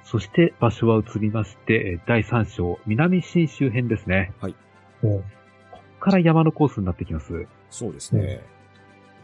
[0.05, 4.33] そして場所は移りまして、えー第3章、南新周辺ですね。
[4.43, 4.53] うん。
[4.53, 4.57] こ
[5.01, 7.47] こから山のコースになってきます。
[7.70, 8.43] そうですね。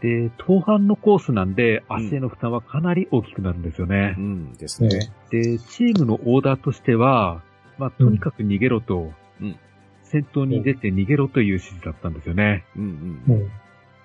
[0.01, 4.21] で、東半のコースなんで、足への負担はかなり大きくなるんですよねう。
[4.21, 4.55] ん。
[4.55, 5.13] ですね。
[5.31, 7.43] で、チームのオーダーとしては、
[7.79, 9.57] まあ、とにかく逃げろと、うん
[10.11, 12.65] 先頭に出て逃げろという指示だったんですよね。
[12.77, 13.35] うんうん。
[13.37, 13.51] うん。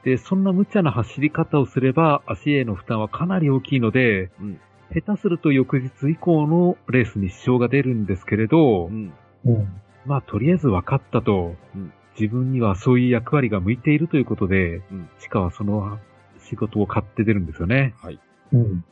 [0.03, 4.59] で、そんな無茶な走り方をすれば、足への負担はかなり大きいので、うん
[4.93, 9.13] 下手すると翌日以降のレースに支障が出るんですけれど、うん。
[9.45, 9.81] うん。
[10.05, 15.97] まあ、とりあえず分かったと、うん自分にはそういう役割が向いているということで、うんチカはその
[16.37, 17.95] 仕事を買って出るんですよね。
[18.01, 18.19] はい。
[18.51, 18.83] うん。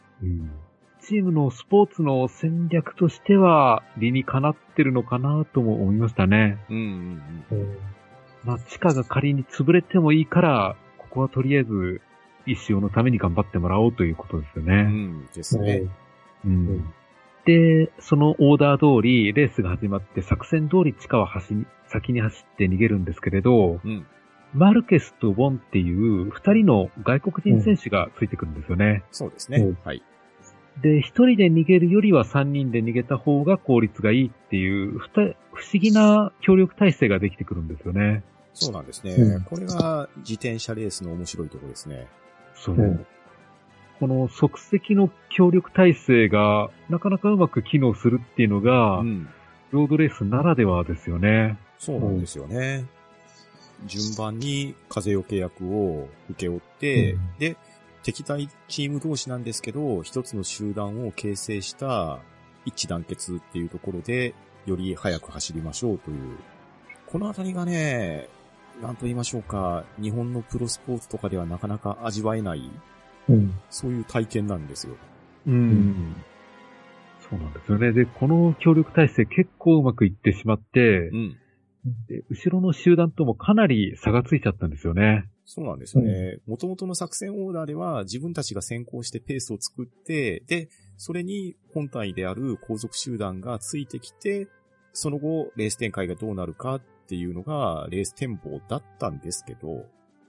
[1.02, 6.58] チームのスポーツの戦略としては理にかなってるのかなとも思いましたね。
[6.70, 7.78] うんうんうん。
[8.44, 12.02] まあ、地下が仮に潰れてもいいから、ここはとりあえず、
[12.46, 14.70] 一生のために頑張ってもらおうということですようん。
[14.70, 14.84] うね。
[14.84, 15.26] ん。
[15.34, 15.84] ですね。
[16.46, 16.94] うん
[17.44, 24.06] で、そのオーダー通り、レースが始まって作戦通り地下は走り、先に走って逃げるんですけれど、うん。
[24.54, 29.04] マルケスとボンっていう二人の外国人選手がついてくるんですよね。
[29.12, 29.78] そうですねうん。
[29.84, 30.04] はい。
[30.82, 35.34] で、一人で逃げるよりは三人で逃げた方が効率がいいっていう、不思
[35.74, 38.24] 議な協力体制ができてくるんですよね。
[38.54, 39.14] そうなんですね。
[39.14, 42.08] うんこれが自転車レースの面白いところですね。
[42.56, 42.76] そう。
[42.76, 43.06] うん
[44.00, 49.30] この即席の協力体制がなかなかうまく機能するっていうのが、うん。
[49.70, 51.60] ロードレースならではですよね。
[51.78, 52.86] そうなんですよね。
[53.86, 57.58] 順番に風よけ役を受け負って、うんで、
[58.04, 62.20] 敵対チーム同士なんですけど、一つの集団を形成した
[62.66, 64.34] 一致団結っていうところで、
[64.66, 66.38] より速く走りましょうという。
[67.08, 68.28] このあたりがね、
[68.82, 72.72] なんと言いましょうか、日本のプロスポーツとかではなかなか味わえない、
[73.30, 73.54] うん。
[73.70, 74.96] そういう体験なんですよ。
[75.48, 76.16] うん。
[77.20, 77.92] そうなんですよね。
[77.92, 81.38] で、この協力体制結構うまくいってしまってう、ん。
[82.08, 85.26] で後ろの集団ともかなり差がついちゃったんですよね。
[85.54, 86.38] そうなんですよね。
[86.48, 94.48] 元々の作戦オーダーでは自分たちが先行してペースを作って、で、それに本体である後続集団がついてきて、
[94.94, 99.86] その後、レース展開がどうなるかっていうのが、レース展望だったんですけど、う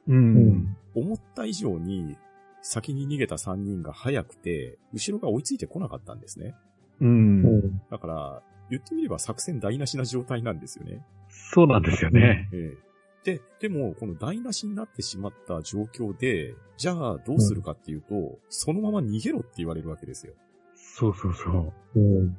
[0.09, 0.77] うん。
[0.97, 2.17] 思った以上に、
[2.61, 6.57] 先に逃げた3人が早くて、後ろが追いついてこなかったんですね。
[7.01, 7.07] う。
[7.07, 7.83] うんん。
[7.93, 11.05] だから、言ってみれば作戦台無しな状態なんですよね。
[11.29, 12.49] そうなんですよね。
[12.53, 12.92] ええ。
[13.25, 20.35] で、でも、この台無しになってしまった状況で、じゃあどうするかっていうと、そのまま逃げろって言われるわけですよ。
[20.75, 22.01] そうそうそう。
[22.01, 22.37] うん。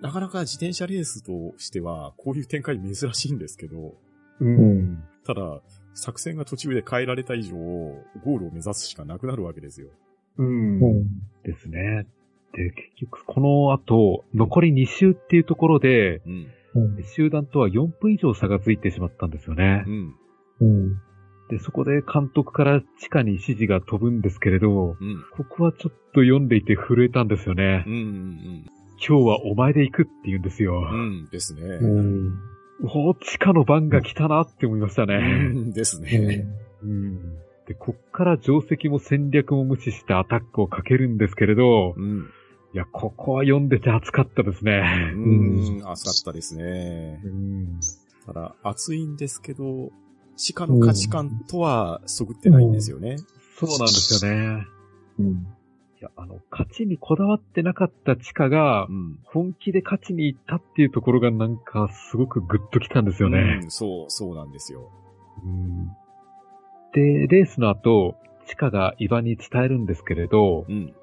[0.00, 3.94] なかなか自転車レースとしては、こういう展開珍しいんですけど、
[4.40, 5.02] ううん。
[5.24, 5.60] ただ、
[5.94, 9.88] 作戦が途中で変えられた以上、ゴールを目指すしかなくなるわけですよ。
[10.38, 11.08] うんうん。
[11.44, 12.06] ですね。
[12.52, 16.46] で、結局この後、残り2周っていうところで、うん。
[16.78, 17.04] うん。
[17.04, 19.90] 集団とは4分以上差がついてしまったんですよねう。
[19.90, 20.14] ん。
[20.60, 20.96] うん。
[21.50, 25.24] で、そこで監督から地下に指示が飛ぶんですけれど、うん。
[25.36, 27.94] ここはちょっと読んでいて震えたんですよねうん。
[27.94, 27.96] う。
[27.96, 28.64] ん。
[29.06, 30.88] 今日はお前で行くって言うんですよ。
[30.92, 31.00] うん。
[31.00, 31.28] うん。
[31.30, 31.62] ですね。
[31.62, 32.34] うん。
[32.82, 35.18] おー地下の番が来たなって思いましたうね。
[35.48, 35.72] ん。
[35.72, 36.46] ですね。
[36.82, 37.38] うん。
[37.66, 42.30] で、こっから定石も戦略も無視してアタックをかけるんですけれど、うん。
[42.74, 45.12] いや、ここは読んでて熱かったですね。
[45.14, 45.82] うん。
[45.84, 47.20] 熱かったですね。
[47.24, 47.80] うん。
[48.26, 49.90] ただ、熱いんですけど、
[50.36, 53.16] 地下の価値観とはそぐってないんですよね。
[53.58, 54.66] そうなんですよね。
[55.18, 55.26] うん。
[56.00, 59.18] いや、あの、勝ちにこだわってなかった地下がう、ん。
[59.24, 63.60] 本気で勝ちに行ったっていうところがなんかすごくグッときたんですよね。
[63.62, 64.90] うんそう、そうなんですよ。
[65.44, 65.90] うん
[66.92, 68.16] で、レースの後、
[68.46, 70.94] チカがイバに伝えるんですけれど、うん。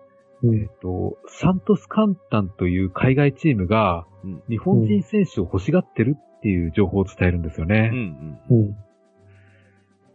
[0.43, 7.73] うんえっと、サントスカンタンという海外チームがうん、日本人選手を欲しがってるっていう情報を伝えるんですようん。
[7.73, 8.75] ね。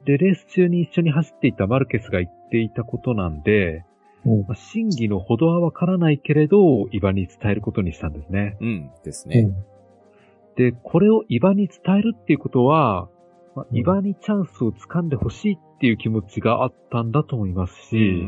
[0.05, 3.85] で、レース中に一緒に走っていたマルケスが言っていたことなんで、
[4.25, 8.57] うんまあ真偽のほどはわからないけれど、イバに伝えることにしたんですね。
[8.61, 8.91] うん。
[9.05, 9.41] ですね。
[9.41, 9.65] うん。
[10.57, 13.09] で、これをイバに伝えるっていうことは、
[13.55, 18.23] まあうんイバにチャンスを掴んでほしいっていう気持ちがあったんだと思いますし、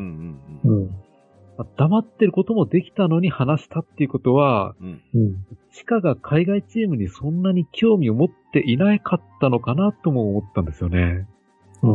[1.77, 5.03] 黙ってることもできたのに話したっていうことは、うん。
[5.15, 5.47] うん。
[5.73, 11.27] チカが海外チームにそんなに興味を持っていなかったのかなとも思ったんですよね。
[11.83, 11.91] うん。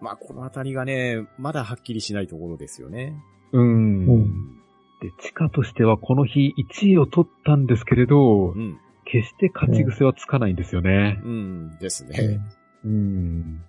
[0.00, 3.14] まあ、このあたりがね、まだはっきりしないところですよね。
[3.52, 4.06] うん。
[4.06, 4.60] うん
[5.00, 8.78] で、チカとしてはこの日1位を取ったんですけれど、うん。
[9.04, 11.20] 決して勝ち癖はつかないんですよね。
[11.22, 11.78] うん。
[11.78, 12.40] ですね。
[12.84, 13.62] うん。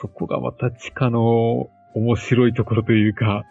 [0.00, 3.44] そこがまたチカの面白いところというか、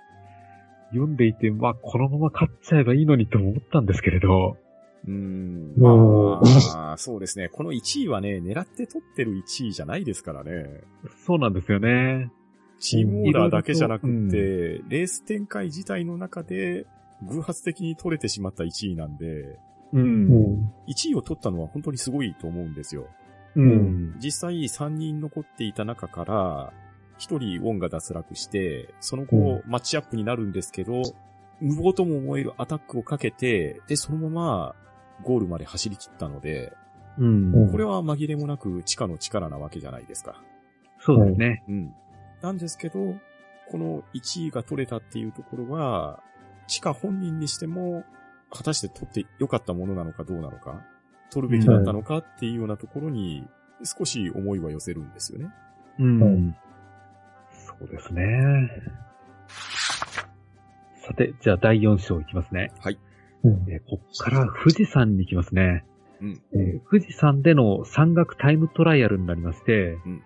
[0.89, 4.58] 読んでいて、まあ、このまま勝っちゃえばいいのにと思ったんですけれど、
[5.06, 5.74] うん。
[5.78, 6.41] もう
[6.76, 7.50] まあ、そうですね。
[7.50, 10.82] この1位はね、狙って取ってる1位じゃないですからね。
[11.26, 12.32] そうなんですよね。
[12.80, 16.86] チームオーダーだけじゃなくうんって、レース展開自体の中で、
[17.24, 19.60] 偶発的に取れてしまった1位なんで、う。
[19.94, 20.74] うんん。
[20.88, 23.08] 1位を取ったのは本当にすごいと思うんですよ。
[23.56, 24.16] うん。
[24.20, 26.74] 実際3人残っていた中から、
[27.18, 31.01] 1人ウォンが脱落して、その後、マッチアップになるんですけど、
[31.61, 34.76] 無謀とも思えるアタックをかけて、で、そのまま
[35.24, 36.74] ゴールまで走り切ったので、
[37.18, 37.72] うん。
[37.72, 40.41] これは紛れもなく地下の力なわけじゃないですか。
[40.99, 41.64] そうですね。
[41.68, 41.95] うん。
[42.41, 43.16] なんですけど、
[43.70, 46.22] この1位が取れたっていうところは、
[46.68, 48.03] 地下本人にしても、
[48.51, 50.86] 果たして取って良かったものなのかどうなのか、
[51.32, 53.47] 取るべきだったのかっていうようなところに、
[53.84, 55.49] 少し思いは寄せるんですよね。
[55.99, 56.55] うん。
[57.88, 58.70] うですね。
[61.06, 62.72] さて、じゃあ第4章いきますね。
[62.80, 63.00] はい。
[63.44, 63.52] うん。
[63.70, 65.86] えーこっから富士山に行きますね。
[66.22, 66.42] うん。
[66.54, 70.24] えー富士山での山岳タイムトライアルになりまして、うん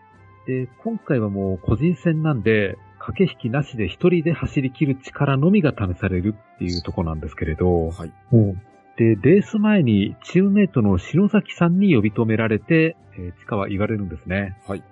[0.47, 8.13] で、今回はもう個人戦なんで、駆け引きなしで一人で走り切る力のみが試されるっていうとこなんですけれど、はい。
[8.31, 8.53] うん。
[8.97, 14.57] で、レース前にチームメイトの篠崎さんに呼び止められて、えー、チカは言われるんですね。
[14.65, 14.83] はい。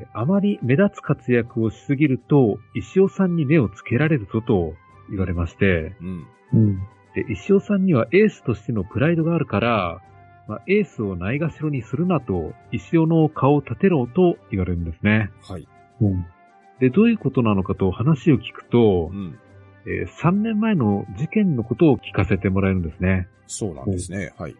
[0.00, 4.74] えーあまり目立つ活躍をしすぎると、石尾さんに目をつけられるぞと
[5.10, 6.26] 言われまして、うん。
[6.52, 6.78] うん。
[7.14, 10.02] で、石尾さんにはエースとしてのプライドがあるから、
[10.48, 15.30] まあ、エースをないがしろにするなと、石尾の顔を立てろと言われるんですね。
[15.42, 15.66] はい。
[16.00, 16.26] うん。
[16.80, 19.38] で、どういうことなのかと話を聞くとう、ん。
[19.86, 23.28] えー3年前の事件のことを聞かせてもらえるんですね。
[23.46, 24.32] そうなんですね。
[24.36, 24.56] はい。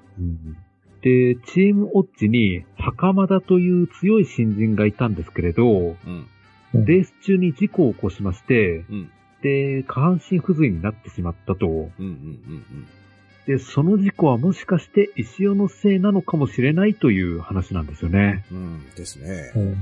[1.07, 6.27] で、チームオッチに、袴田という強い新人がいたんですけれど、うん。
[6.75, 9.11] レース中に事故を起こしまして、うん。
[9.41, 11.69] で、下半身不随になってしまったと。
[11.69, 11.71] うん。
[11.77, 11.93] うん。
[12.01, 12.87] うん。
[13.47, 18.45] で、その事故はもしかして石尾のせいなのかもしれないという話なんですよね。
[18.51, 18.59] うん。
[18.59, 18.91] うん。
[18.97, 19.59] ですねう。
[19.61, 19.75] ん。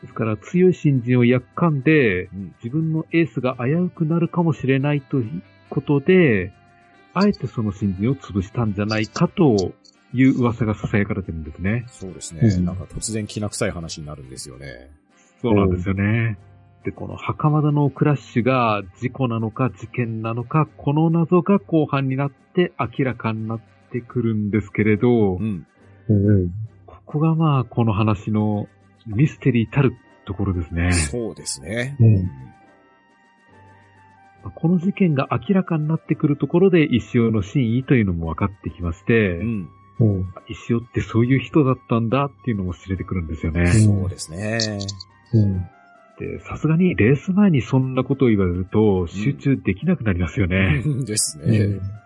[0.00, 2.54] ですから強い新人をやっかんで、うん。
[2.64, 6.50] 自分のエースが危うくなるかもしれないということで、
[7.12, 9.74] あえてその新人を潰したんじゃないかと
[10.16, 11.84] いう噂が囁かれてるんですね。
[11.88, 12.40] そうですね。
[12.42, 14.90] うんなんか突然気な臭い話になるんですよね。
[15.42, 16.38] そうなんですよね。
[16.84, 23.60] で、この袴田のクラッシュが事故なのか事件なのか、この謎が後半になって明らかになっ
[23.92, 25.66] てくるんですけれど、うん。
[26.08, 26.50] うん。
[26.86, 28.68] ここがまあこの話の
[29.06, 29.94] ミステリーたる
[30.26, 30.92] ところですね。
[30.92, 31.96] そうですね。
[32.00, 32.30] うん
[34.54, 39.68] この事件が明らかになってくるところで石尾の真意というのも分かってきまして、うん。
[40.00, 40.34] うん。
[40.48, 43.62] 石尾ってそういう人だったんだっていうのも知れてくるんですよね。
[43.62, 44.58] んそうですね。
[45.32, 45.66] うん。
[46.18, 50.82] で、さすがにレース前にそんなことを言われると集中できなくなりますよね。
[51.04, 51.58] ですうんね。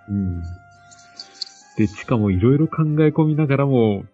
[0.08, 0.42] うん。
[1.76, 4.04] で、しかもいろいろ考え込みながらも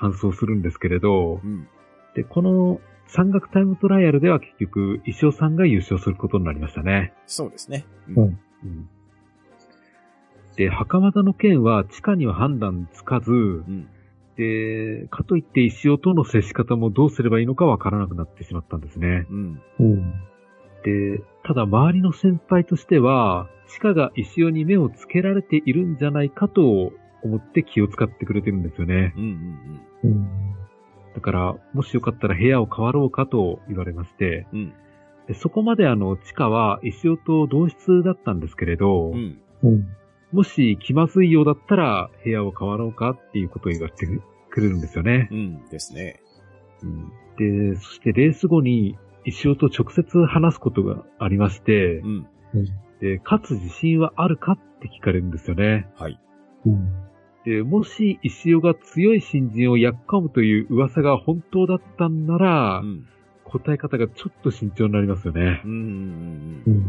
[0.00, 1.66] 搬送するんですけれど、うん。
[2.14, 7.12] で、この山岳タイムトライアルでは結局、石尾さんが優勝することになりましたね。
[7.26, 7.86] そうですね。
[8.08, 8.88] うんうん。
[10.56, 13.88] で、袴田の件は地下には判断つかず、うん。
[14.36, 19.26] で、かといって石尾との接し方もどうすればいいのかわからなくなってしまったんですね。
[19.30, 19.60] うん。
[19.80, 20.12] うん。
[20.84, 26.92] で、ただ周りの先輩としては、地下が石尾に目をつけられているんじゃないかと
[27.22, 29.14] 思って気を使ってくれてるんですよね。
[29.16, 29.22] うん。
[30.04, 30.10] うん。
[30.10, 30.54] うん。
[31.14, 34.72] だから、もしよかったら部屋を変わろうかと言われまして、うん。
[35.26, 39.38] でそこまであの、地下は石尾と同室だったんですけれど、うん。
[39.62, 39.88] うん。
[40.32, 45.28] もし気まずいようだったら部屋を変わろうかっていうことを言われてくれるんですよね。
[45.30, 45.68] うん。
[45.68, 46.20] ですね。
[47.38, 52.26] で、そしてレース後に石尾と直接話すことがありましてう、ん。
[53.00, 55.88] で、勝つ自信はあるかって聞かれるんですよね。
[55.96, 56.18] はい。
[56.64, 56.88] うん。
[57.44, 63.06] で、もし石尾が強い新人をやっかむという噂が本当だったんなら、うん。
[63.44, 65.62] 答え方がちょっと慎重になりますよね。
[65.64, 65.70] うん。
[65.70, 66.62] うん。
[66.66, 66.86] うん。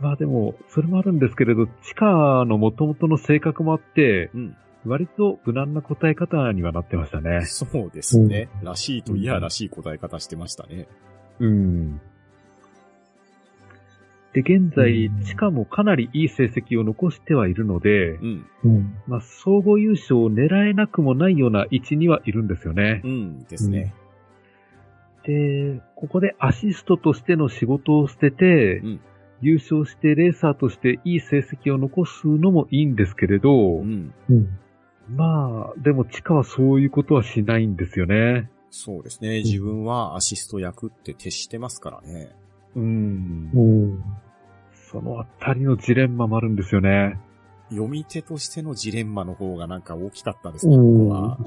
[0.00, 4.56] まあでも、それもあるんですけれど、地下の元々の性格もあって、うん。
[4.86, 7.44] 割と無難な答え方にはなってましたね。
[7.46, 8.48] そうですね。
[8.62, 10.86] らしいといやらしい答え方してましたね。
[11.40, 12.00] うん。
[14.32, 18.46] で、現在う、ん地下もかなりいい成績を残してはいるので、うん。
[18.64, 18.94] うん。
[19.08, 23.08] まあ、総合優勝を狙えなくもないような位置にはいるんですよねう。
[23.08, 23.44] ん。
[23.44, 23.92] ですね。
[25.24, 29.00] で、ここでアシストとしての仕事を捨てて、うん
[29.40, 34.12] 優勝してレーサーとしていい成績を残すのもいいんですけれど、うん。
[34.28, 34.58] うん。
[35.10, 38.50] まあ、でも地下はそういうことはしないんですよね。
[38.70, 39.38] そうですね。
[39.38, 42.30] 自分はアシスト役って徹してますからね。
[42.74, 43.50] うん。
[43.54, 44.04] うん。
[44.90, 47.18] そのあたりのジレンマもあるんですよね。
[47.70, 51.38] 読み手としてのジレンマの方がなんか大きかったですね、ここは。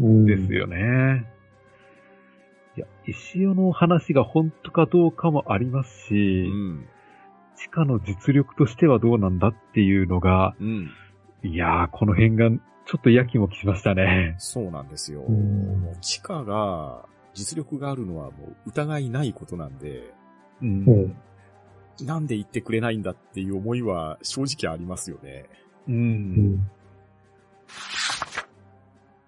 [0.00, 0.26] うん。
[0.26, 1.26] ですよね。
[2.76, 6.86] いや、石尾の話が本当かどうかもありますうし、ん。
[7.56, 10.90] 地下の実力としてはどうなんだっていうのが、うん。
[11.42, 14.34] いやー、この辺がちょっとやきもきしましたね。
[14.38, 15.24] そうなんですよ。
[16.00, 20.14] 地下が実力があるのはもう疑いないことなんで、
[20.62, 20.84] うん
[21.98, 22.06] うん。
[22.06, 25.46] なんで言ってくれないんだっていう思いは正直ありますよね。
[25.88, 25.92] う。
[25.92, 26.70] うんん。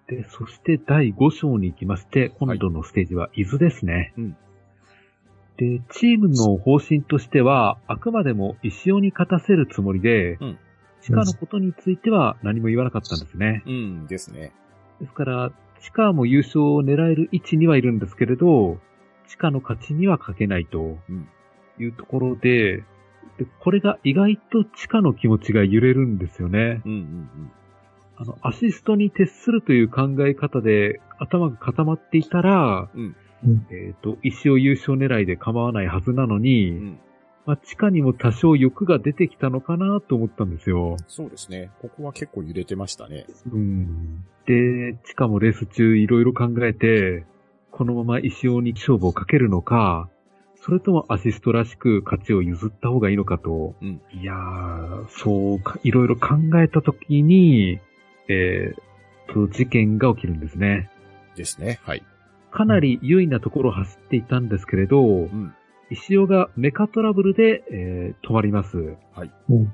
[0.07, 4.13] で、そして第5章に行きまして、今度のステージは伊豆ですね。
[4.17, 4.37] うん
[5.59, 10.57] で、チームの方針としては、あくまでも石尾に勝たせるつもりで、うん
[11.01, 13.63] 地下のことについては何も言わなかったんですね。
[13.65, 14.51] うんですね。
[14.99, 18.79] ですから、地下も優勝を狙える位置にはいるんですけれど、
[19.29, 21.29] 地下の勝ちにはかけないとうん
[21.79, 22.83] いうところで、
[23.37, 26.81] でこれが意外と地下の気持ちが揺れるんですよね。
[26.85, 27.51] うんうん
[28.17, 36.77] あの、アシストに徹するという考え方で頭が固まっていたら、うんうんえっ、と、石尾優勝狙いで構わないはずなのに、うん。
[36.77, 36.99] うん。
[37.45, 40.97] まあ、地下にも多少欲が出てきたのかなと思ったんですよ。
[41.07, 41.71] そうですね。
[41.81, 43.25] ここは結構揺れてましたね。
[43.51, 44.23] うん。
[44.45, 47.25] で、地下もレース中いろいろ考えて、
[47.71, 50.09] このまま石尾に勝負をかけるのか、
[50.61, 57.79] それともアシストらしく勝ちを譲った方がいいのかと、うんいやー、そうか、いろいろ考えたときに、
[58.27, 60.89] えー、と、事件が起きるんですね。
[61.35, 61.79] ですね。
[61.83, 62.03] はい。
[62.51, 65.53] かなり優位なところを走っていたんですけれど、うん。
[65.91, 68.77] 石尾がメカトラブルで、えー止まります。
[68.77, 69.73] うん。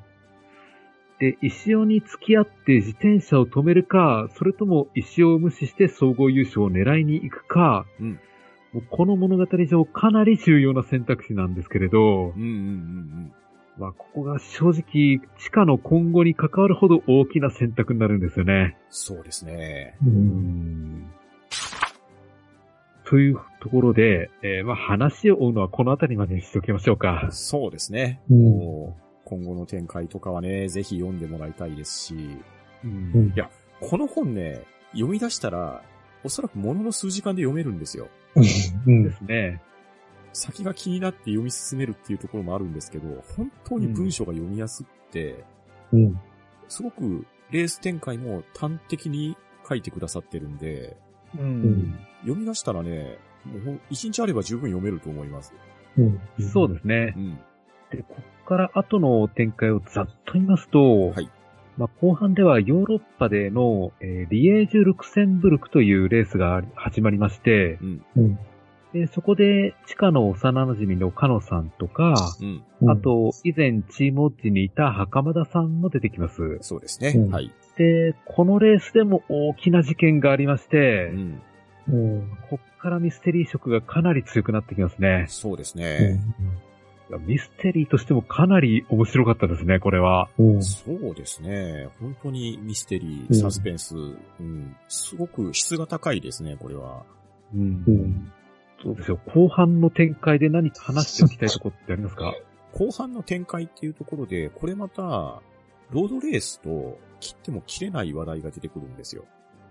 [1.19, 8.19] で、石尾に付き合って自転車を止めるか、それとも石尾を無視して総合優勝を狙いに行くか、うん
[8.75, 13.33] もうこの物語上かなり重要な選択肢なんですけれど、うんうんうん
[13.77, 18.77] まあ、ここが正直、地下の今後に関わるほど大きな選択になるんですよね。
[18.89, 19.97] そうですね。
[20.05, 20.09] う。
[20.09, 20.15] うん
[21.03, 21.14] ん。
[23.05, 27.29] というところで、えーまあ、話を追うのはこの辺りまでにしておきましょうか。
[27.31, 28.21] そうですね。
[28.29, 28.43] うん。
[28.43, 32.15] もう今後の展開とかはね、ぜひ読んでもらいたいですし、
[32.83, 33.49] うんうんいや
[33.81, 34.61] この本ね、
[34.93, 35.83] 読み出したら、
[36.23, 38.07] おそらくものの数時間で読めるんですよ。
[38.35, 38.39] う
[38.89, 39.11] んで。
[39.11, 39.61] すね。
[40.31, 45.43] 先が気になって読み進めるっていうところもあるんですけど、本当に文章が読みやすくて、
[45.91, 46.19] うん。
[46.67, 49.37] すごくレース展開も端的に
[49.67, 50.97] 書いてくださってるんで、
[51.39, 55.53] ううん読み出したらね、もう一日あれば十分読めると思います。
[55.97, 56.19] うん。
[56.39, 57.19] そうですねう。
[57.19, 57.39] ん。
[57.91, 61.29] で、ここから後の展開をざっと言いますと、はい
[61.77, 68.05] まあ、後半ではヨーロッパでの、えーリエージュ・ルクセンブルクというレースが始まりまして、うん。
[68.17, 68.39] うん。
[68.95, 72.15] でそこで、地下の幼馴染のカノさんとか、
[72.81, 72.89] うん。
[72.89, 76.59] あ、と、以前チームウォッチにいた袴田さんも出てきます。
[76.61, 77.09] そうですね。
[77.09, 77.51] うんはい。
[77.77, 81.41] で、このレースでも大きな事件がありまして、うん。
[81.89, 82.37] うん。
[82.49, 85.25] こっからミステリー色がかなり強くなってきますね。
[85.27, 86.17] そうですうね。
[87.09, 90.29] いやミステリーとしてもかなり面白かったですね、これは。
[90.41, 90.63] ん。
[90.63, 91.89] そうですね。
[91.99, 94.73] 本当にミステリー、うんサスペンス、うん。
[94.87, 97.03] すごく質が高いですね、これは。
[97.53, 98.31] うんうん
[98.81, 99.19] そうですよ。
[99.33, 102.33] 後半の展開で何か話しておきたいとこってありますか？
[102.73, 105.41] 後半の展開っていうところで、これまた、
[105.91, 109.23] ロードレースと切っても切れない話題が出てくるんですよ。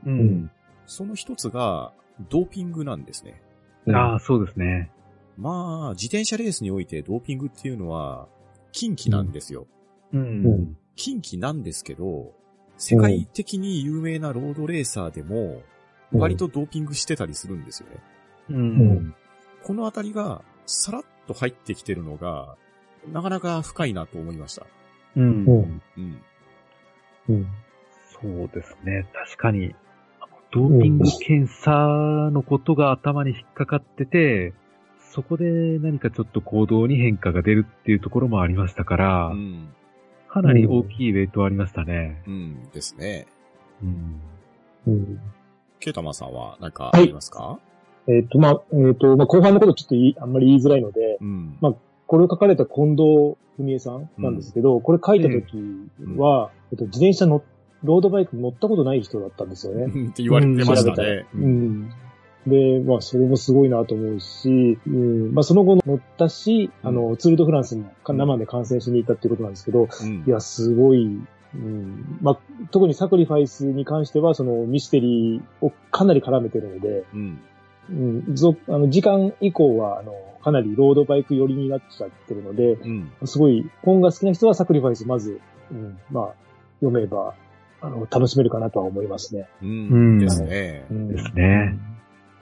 [0.07, 0.51] ううん。
[0.87, 1.93] その一つが、
[2.31, 3.43] ドーピングなんですね。
[3.89, 4.91] ああ、そうですね。
[5.37, 8.29] まあ、自転車レースにおいてドーピングっていうのは、
[8.73, 9.67] 禁忌なんですよ。
[10.13, 10.77] ううん。
[10.97, 12.33] 禁忌なんですけど、
[12.79, 15.63] 世界的に有名なロードレーサーでも、
[16.13, 17.97] 割とドーピングしてたりするんですよね。
[18.51, 19.15] ううん。
[19.63, 22.57] このあたりが、さらっと入ってきてるのが、
[23.13, 24.67] なかなか深いなと思いました。
[25.17, 26.23] うんうんうん。
[27.29, 27.47] うん。
[28.23, 29.07] そうですね。
[29.13, 29.75] 確かに、
[30.21, 34.53] あのドーピング検査のことが頭に引っかかってて、
[34.99, 35.45] そこで
[35.79, 39.69] 何かちょっと行動に変化が出るっていうところもありましたから、うん。
[40.29, 42.23] かなり大きいウェイトはありましたね。
[42.27, 43.27] うんですね。
[43.83, 44.21] うん。
[44.89, 45.21] うん。
[45.79, 47.61] ケータマンさんは何かありますか、
[48.07, 51.57] えっと、まあ、えっと、まあ、後半のことちょっと言いあんまり言いづらいので、うん。
[51.61, 51.75] まあ
[52.07, 55.57] これを書かれた近藤文江さんなんですけど、これ書いた時
[56.17, 57.43] は、えっと、自転車乗っ
[57.85, 59.87] ロードバイク乗ったことない人だったんですよね。
[60.09, 61.27] って言われてましたね。
[61.35, 61.39] う。
[61.39, 61.91] ん。
[62.47, 71.21] で、まあ、それもすごいなと思うし、うん、まあ、その後乗ったし、あの、ツールドフランスに生で観戦しに行ったっていうことなんですけど、うんいや、すごい、
[71.55, 72.39] うん、まあ、
[72.71, 77.39] 特にサクリファイスに関しては、そのミステリーをかなり絡めてるので、うん。
[77.91, 80.13] うん、ぞあの時間以降は、あの、
[80.43, 83.13] かなりロードバイク寄りになっちゃってるので、うん。
[83.25, 86.35] すごい、本が好きな人はサクリファイスまず、うん、まあ、
[86.81, 87.35] 読めば、
[87.81, 89.49] あの、楽しめるかなとは思いますね。
[89.63, 89.67] う。
[89.67, 90.87] うんんですね。
[90.91, 91.79] うんですね。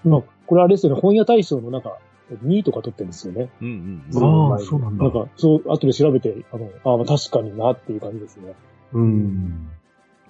[0.04, 1.98] まあ、これあれですよね、本屋大賞のなんか、
[2.44, 3.50] 2位とか取ってるんですよね。
[3.60, 4.52] うんうん。
[4.52, 8.54] ああそうなんだなんか、そう、後で調べて、あの、ああ、まあ確かになっていう感じですね。
[8.92, 9.70] うん。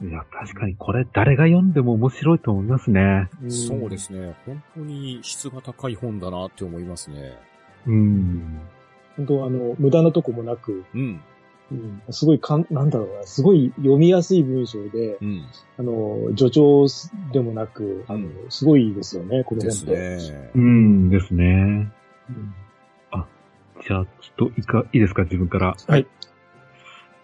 [0.03, 3.29] いや、確かにこれ誰が読んでも面白いと思いますね。
[3.49, 4.35] そうですね。
[4.47, 7.39] 本当に質が高い本だなって思いますね。
[7.87, 8.61] うん。
[9.17, 11.21] 本当あの、無駄なとこもなく、うん。
[11.71, 15.45] うん、すごいかん、なんだろうな、すごい読みやすい文章で、うん。
[15.79, 16.87] あの、助長
[17.33, 20.17] でもなく、あのうん、すごいですよね、このです本って。
[20.17, 20.59] ねう。
[20.59, 21.93] んですね。
[22.29, 22.55] うん
[23.87, 25.77] じゃあ、ちょっといいか、いいですか、自分から。
[25.89, 26.07] はい。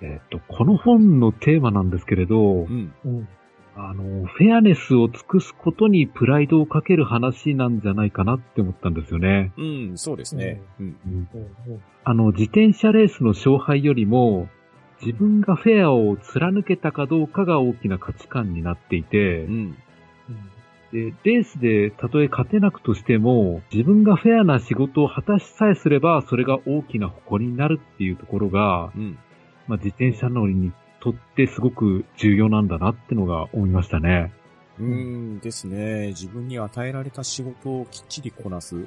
[0.00, 2.92] えっ、と、この本のテーマなんですけれどう、ん。
[3.04, 3.28] うん。
[3.76, 9.52] あの、フェアネスを尽くすことにプライドをかける話なんじゃないかなって思ったんですよね。
[9.56, 10.60] うん、そうですね。
[10.80, 10.96] うん。
[11.06, 11.28] うん
[12.04, 14.48] あの、自転車レースの勝敗よりも、
[15.00, 19.76] 自分がフェアを貫けたかどうかが大きな価値観になっていて、うん。
[20.92, 29.18] で、レースでたとえ勝てなくとしても、自分がフェアな仕事を果たしさえすれば、それが大きな誇りになるっていうところが、うん。
[29.68, 34.32] まあ、自転車乗りにとってすごく重要なんだなってのが思いましたね。
[34.80, 36.08] うんですね。
[36.08, 38.86] 自分に与えられた仕事をきっちりこなす。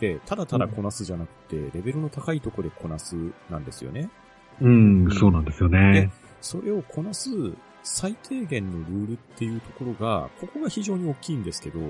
[0.00, 3.16] で、ただただこなすじゃなくて、レベルの高いところでこなす
[3.50, 4.10] なんですよね。
[4.60, 6.10] うん、そうなんですよね。
[6.40, 7.30] それをこなす
[7.82, 11.80] 最低限のルールっていうところが、ここが非常に大きいんですけど、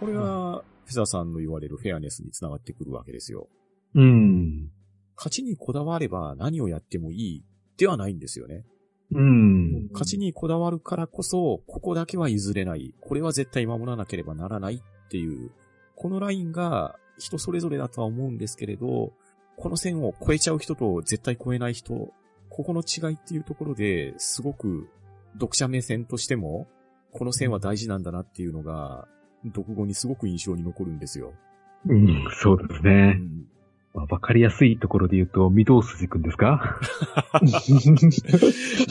[0.00, 3.48] これは、フェザーさんの言われるフェアネスにつながってくるわけですよ。
[3.94, 4.70] うん。
[5.16, 7.44] 勝ちにこだわれば何をやってもいい
[7.78, 8.64] ではないんですよね。
[9.12, 9.88] うん。
[9.92, 12.94] 勝ちにこだわるからこそ、ここだけは譲れない。
[13.00, 15.50] これは絶対守らなければならないっていう、
[15.96, 19.12] このラインが人それぞれだとは思うんですけれど、
[19.56, 22.12] この線を越えちゃう人と絶対越えない人、
[22.48, 24.88] ここの違いっていうところですごく
[25.34, 26.68] 読者目線としても、
[27.12, 29.08] この線は大事なんだなっていうのが、
[29.46, 31.32] 読後にすごく印象に残るんですよ。
[31.86, 33.12] うん、そうですうね。
[33.12, 33.46] ん
[33.98, 36.78] まあわかりやすいところで言うと、御堂筋くんですか？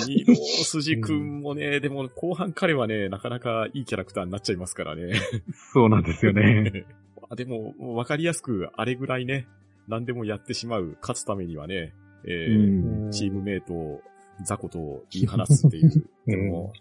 [0.06, 5.14] 二郎筋くんもね、でも後半彼はね、なかなかいいキャラクターになっちゃいますからね。
[5.74, 6.86] そうなんですよね。
[7.30, 9.48] あでも、わかりやすく、あれぐらいね、
[9.88, 11.94] 何でもやってしまう、勝つためにはね、
[12.26, 14.02] えーうんチームメイトを、
[14.46, 15.92] 雑魚と言い放つっていう。
[16.28, 16.74] うんでも、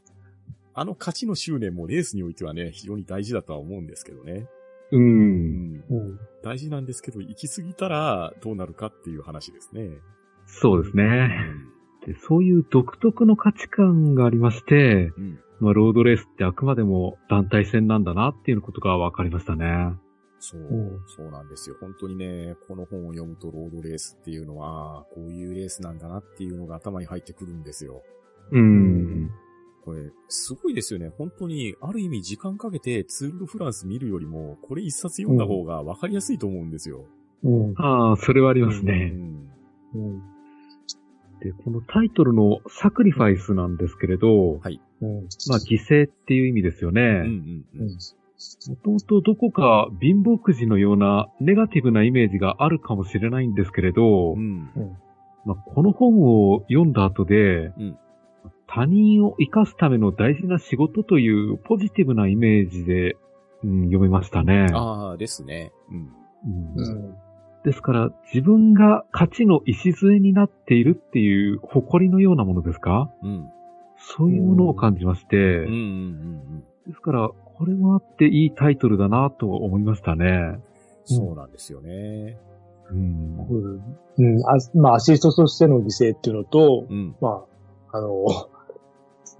[0.74, 4.46] あの勝ちの執念もレースにおいてはね、非常に大事だとは思うんですけどね。
[4.92, 4.96] う。
[4.96, 5.84] うん
[6.42, 9.90] 大事なんですけど、行き過ぎたらどうなるかっていう話ですね。
[10.46, 11.04] そうですね。
[12.04, 12.14] うん。
[12.14, 15.40] でそういう独特の価値観がありまして、うん。
[15.58, 19.94] まあ、ロードレースってあくまでも団体戦なんだなっていうことが分かりましたね。
[20.38, 21.76] そう、うんそうなんですよ。
[21.80, 28.02] 本当にね、この本を読むとロードレースっていうのは、こういうレースなんだなっていうのが頭に入ってくるんですよ。
[28.52, 29.30] うん。
[29.86, 31.12] これ、すごいですよね。
[31.16, 37.04] 本当に、ある意味時間かけてツール・ド・フランス見るよりも、これ一冊読んだ方が分かりやすいと思うんですよ。
[37.44, 37.74] うん。
[37.76, 39.06] ああ、それはありますうね。
[39.06, 39.48] ん。
[39.94, 40.22] うん。
[41.38, 45.14] で、このタイトルのサクリファイスなんですけれど、はいうん。
[45.48, 47.02] まあ犠牲っていう意味ですよね。
[47.02, 47.86] うんうんううん。
[47.86, 47.90] ん。
[48.68, 54.68] もともとどこか貧乏くじのようなネガティブなイメージがあるかもしれないんですけれど、うん。
[55.44, 57.98] まあ、この本を読んだ後で、うん
[58.68, 63.16] 他人を生かすための大事な仕事というポジティブなイメージで、
[63.64, 64.66] うん、読めましたね。
[64.72, 65.72] ああ、ですね。
[65.90, 66.10] うん。
[66.76, 67.14] うんうん。
[67.64, 73.10] ですから、自分が価値の礎になっているっていう誇りのようなものですか？
[73.22, 73.48] うん。
[73.98, 75.74] そういうものを感じまして、うんうんう
[76.58, 80.60] んですから、これもあっていいタイトルだなと思いましたね。
[81.10, 81.16] うん。
[81.16, 82.38] そうなんですよね。
[82.90, 83.38] うん。
[83.38, 83.96] うん。
[84.18, 84.46] うん。
[84.46, 87.16] あまあ、アシストとしての犠牲っていうのと、うん。
[87.20, 87.44] ま
[87.90, 88.26] あ、あの、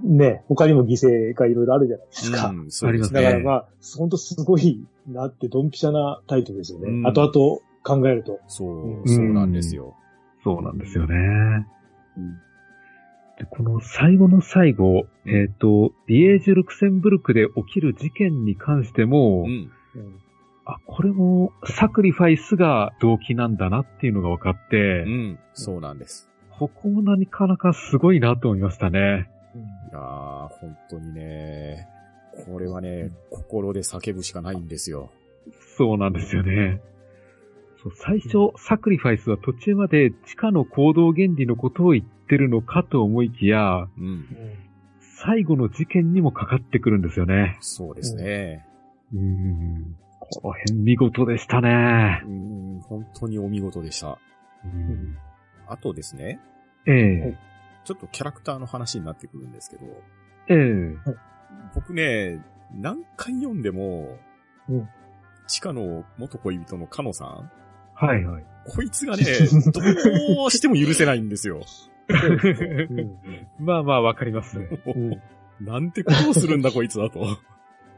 [0.03, 2.49] ね、他にも犠牲がいろいろあるじゃないですか。
[2.49, 3.23] うん、そうですね。
[3.23, 6.91] だからまあ、本当すごいなって、ドンピシャなタイトルですよね。
[6.91, 8.41] うん後々考えると。
[8.49, 9.95] そうう、んそうなんですよ。
[10.43, 11.15] そうなんですよね。
[12.17, 12.41] うん
[13.39, 19.71] でこの最後の最後、えっ、と、リエージュ・ルクセンブルクで起きる事件に関しても、うん。
[19.95, 20.21] うん
[20.69, 25.39] あ、これもサクリファイスが動機なんだなっていうのが分かって、うん。
[25.55, 26.29] そうなんです。
[26.59, 29.31] ここもなかなかすごいなと思いましたね。
[29.91, 31.89] いやー、本当にね、
[32.45, 35.11] これはね、心で叫ぶしかないんですよ。
[35.77, 36.81] そうなんですよね。
[37.83, 44.27] そう最初、サクリファイスは途中まで地下の行動原理のことを言ってるのかと思いきや、うん。
[45.19, 47.57] 最後の事件にもかかってくるんですよね。
[47.61, 48.67] そうですね。
[49.15, 49.97] うん。
[50.19, 52.23] この辺見事でしたね。
[52.27, 54.19] うん、本当にお見事でした。
[54.65, 55.17] うん
[55.69, 56.41] あとですね、
[56.87, 57.39] ええ
[57.87, 59.87] ちょっとキャラクターの話になってくるんですけど、
[60.49, 60.97] ええ
[61.75, 64.19] 僕ね、何回読んでも、
[64.69, 64.89] うん
[65.47, 67.51] 地下の元恋人のカノさん
[67.95, 68.45] はいはい。
[68.67, 69.25] こいつがね、
[69.73, 71.65] どうしても許せないんですよ。
[72.09, 73.19] うん
[73.65, 74.59] まあまあわかります。
[74.59, 74.63] う
[74.99, 75.23] ん
[75.65, 77.21] なんてことをするんだこいつだと。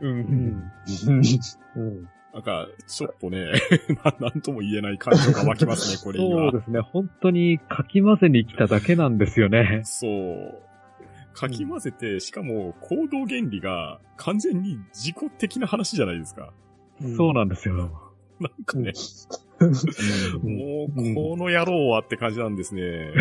[0.02, 0.08] う。
[0.08, 0.72] うんん
[1.06, 2.08] うん
[2.38, 3.46] なんか、ちょっとね、
[4.04, 6.52] ななんとも言えない感情が湧きますね、 これには。
[6.52, 6.80] そうですね。
[6.80, 9.80] 本当にかき混ぜに来ただけなんですよね。
[9.84, 10.62] そう。
[11.34, 16.52] かき混ぜて、しかも行動原理が完全に自己的な話じゃないですか。
[17.16, 17.90] そうなんですよ。
[18.38, 18.92] なんかね、
[19.32, 23.12] うんもう、この野郎はって感じなんですね。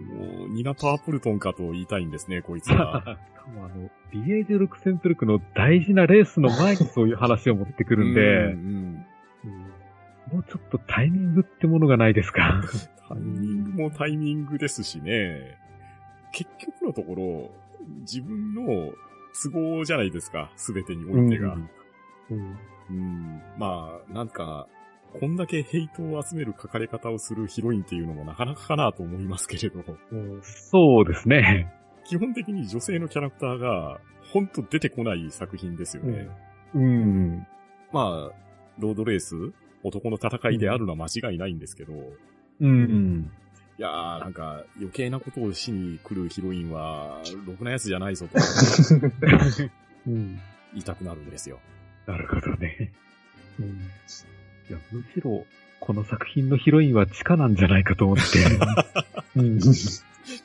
[0.00, 3.02] もう、ニナ・パープルトンかと言いたいんですね、こいつは。
[3.02, 9.06] しかもあの、リエージュ・ルクセンプルクの大事なレースの前にそういう話を持ってくるんで、うん
[10.32, 12.62] もうちょっとタイミングってものがないですか？
[13.10, 15.58] タイミングもタイミングですしね。
[16.32, 17.50] 結局のところ、
[18.00, 18.90] 自分の
[19.42, 21.58] 都合じゃないですか、すべてにおいてが。
[22.30, 22.56] うん
[22.90, 24.66] うん、まあ、なんか、
[25.20, 31.72] こんだけヘイトを集める書かれ方をするヒロインっていうのもなかなかかなと思いますけれど、うんそうですね。
[32.04, 34.00] 基本的に女性のキャラクターが、
[34.32, 36.28] ほんと出てこない作品ですよね。
[36.74, 37.46] うん。
[37.92, 38.32] まあ、
[38.78, 39.36] ロードレース、
[39.84, 41.92] 男の戦いであるのは間違いないんですけど、
[42.60, 43.30] うん。
[43.78, 48.38] いやー、なんか、余計なことをしに来るヒロインは、ろくなやつじゃないぞと
[50.06, 50.40] うん
[50.72, 51.60] 言いたくなるんですよ。
[52.06, 52.92] なるほどね。
[53.60, 53.80] うん
[54.68, 55.44] いや、むしろ、
[55.80, 58.22] この作品のヒロインは地下なんじゃないかと思って、
[59.36, 59.58] うん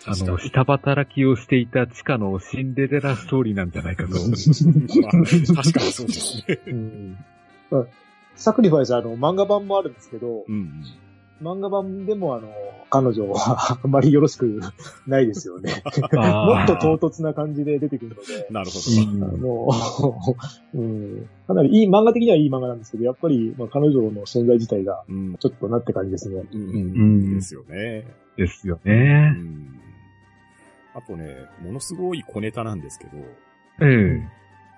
[0.06, 0.38] あの。
[0.38, 4.10] 下働きをしていた地下のシンデレラストーリーなんじゃないかと。
[4.20, 6.60] まあ確かにそうですね。
[6.68, 7.18] うん
[7.72, 7.86] まあ
[8.36, 10.84] サクリファイスあの漫画版もあるんですけど、うん。
[11.42, 12.50] 漫画版でもあの、
[12.90, 14.60] 彼女はあんまりよろしく
[15.06, 15.84] ないですよね。
[16.12, 18.48] もっと唐突な感じで出てくるので。
[18.50, 20.36] なるほあの、
[20.74, 25.16] うん、かなりいい、漫画的にはいい漫画なんですけど、やっぱり、まあ、彼女の存在自体がど。
[25.16, 25.36] うん。
[25.38, 26.44] ちょっとなって感じですね。
[26.52, 26.62] うん。
[26.62, 28.06] うんですよね。
[28.36, 29.30] ですようね。
[29.30, 29.80] ん。
[30.96, 33.12] あとね、ものすごい小ネタなんですけど、
[33.82, 34.28] ええ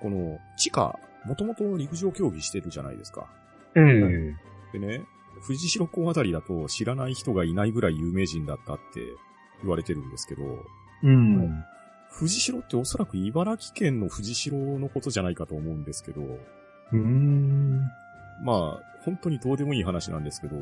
[0.01, 3.28] この、地下、もともと陸上競技してるじゃないですか。
[3.76, 4.36] ええ
[4.74, 5.01] でね、
[5.42, 9.02] 藤代港あたりだと知らない人がいないぐらい有名人だったって
[9.62, 10.44] 言われてるんですけど、
[11.04, 11.64] うん。
[12.10, 16.22] 藤代っておそらく茨城県の藤代のことじゃないかと思うんですけど、
[16.92, 17.82] うん。
[18.44, 20.58] まあ、本当にどうでもいい話なんですけど、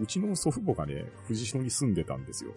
[0.00, 2.52] うちの祖父母がね、藤代に住んでたんですよ。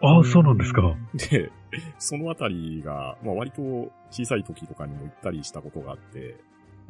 [0.00, 0.96] ああ、そうなんですか。
[1.30, 1.50] で、
[1.98, 3.62] そのあたりが、まあ割と
[4.10, 6.36] 小さい時とかにも行ったりしたことがあって、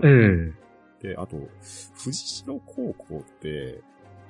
[0.03, 0.65] ええ
[1.05, 1.37] で、あと、
[1.97, 3.83] 藤代高校って、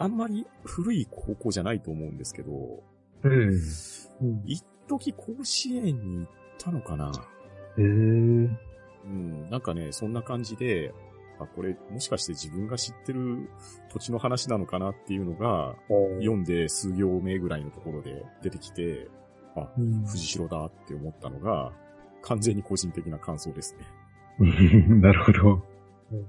[0.05, 2.83] あんまり古い高校じゃないと思うんですけど、
[3.25, 3.31] ええ
[4.23, 4.43] うん。
[4.45, 6.29] 一時甲子園に行っ
[6.59, 7.11] たのかな
[7.79, 10.93] ええうん、なんかね、そんな感じで、
[11.41, 13.49] あ、これ、もしかして自分が知ってる
[13.91, 15.75] 土地の話なのかなっていうのが、
[16.19, 19.09] 読んで数行目ぐらいのところで出てきて、
[19.57, 21.73] あ、うん藤代だって思ったのが、
[22.21, 23.87] 完全に個人的な感想ですね。
[25.01, 25.63] なるほど
[26.13, 26.27] うん。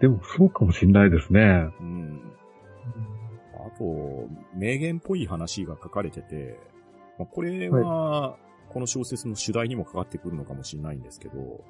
[0.00, 1.68] でも、そうかもしんないですね。
[1.80, 2.20] うん。
[3.54, 6.58] あと、名言っぽい話が書かれてて、
[7.18, 8.36] まあ、これは、
[8.68, 11.64] この小説の主題にもかかってくるのかもしれないんですけど、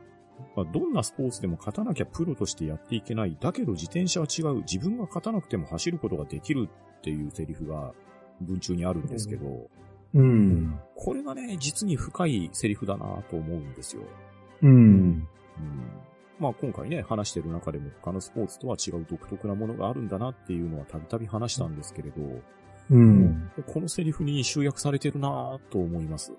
[0.56, 3.36] まあ、どんなスポーツでも勝たなきゃプロとしてやっていけない。
[3.40, 4.56] だけど自転車は違う。
[4.60, 6.68] 自分が勝たなくても走ることができる
[6.98, 7.92] っていうセリフが
[8.40, 9.70] 文中にあるんですけど、
[10.14, 10.78] うん。
[10.94, 14.02] これがね、実に深いセリフだなと思うんですよ。
[14.62, 14.70] うん。
[14.70, 15.28] うん
[16.38, 22.22] まあ今回ね、話してる中でも他のスポーツとは違う独特なものがあるんだなっていうのはたびたび話したんですけれど、
[22.90, 23.50] うん。
[23.66, 26.32] このセリフに集約されてるなと思います。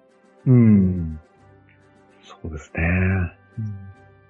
[0.45, 1.19] うん。
[2.23, 2.83] そうですね。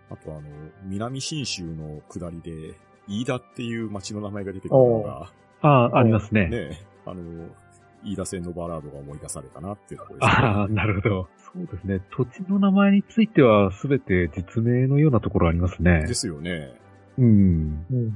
[0.10, 0.42] あとあの、
[0.84, 2.76] 南新州の下りで、
[3.08, 6.50] 飯田っていう町の名前が出てくるのが、ああ、ありますね。
[6.50, 7.48] ね、あの、
[8.04, 10.48] 飯田線のバラードが思い出されたなっていうところです、ね。
[10.48, 11.28] ああ、なるほど。
[11.38, 12.02] そうですね。
[12.12, 16.14] 土地の名前についてはすべて実名のようなところありますねで。
[16.14, 16.74] すよね。
[17.18, 17.86] うん。
[17.92, 18.10] うん。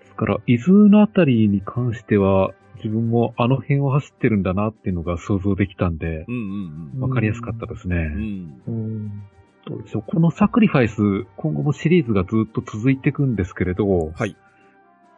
[0.00, 7.96] ですから、伊豆のあたりに関しては、自分もあの辺を走ってるんだなっていうのが想像できたんで、うんうんうんわかりやすかったですね。
[7.96, 8.62] うん。
[8.66, 8.74] うん。
[8.74, 9.22] うん。
[9.66, 10.04] どうでしょう。
[10.06, 11.02] このサクリファイス、
[11.36, 14.36] 今後もシリーズがずっと続いていくんですけれど、はい。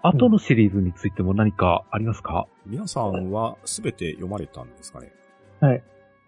[0.03, 5.13] 後のシリーズについても何かありますか、皆さんはすべて読まれたんですかね？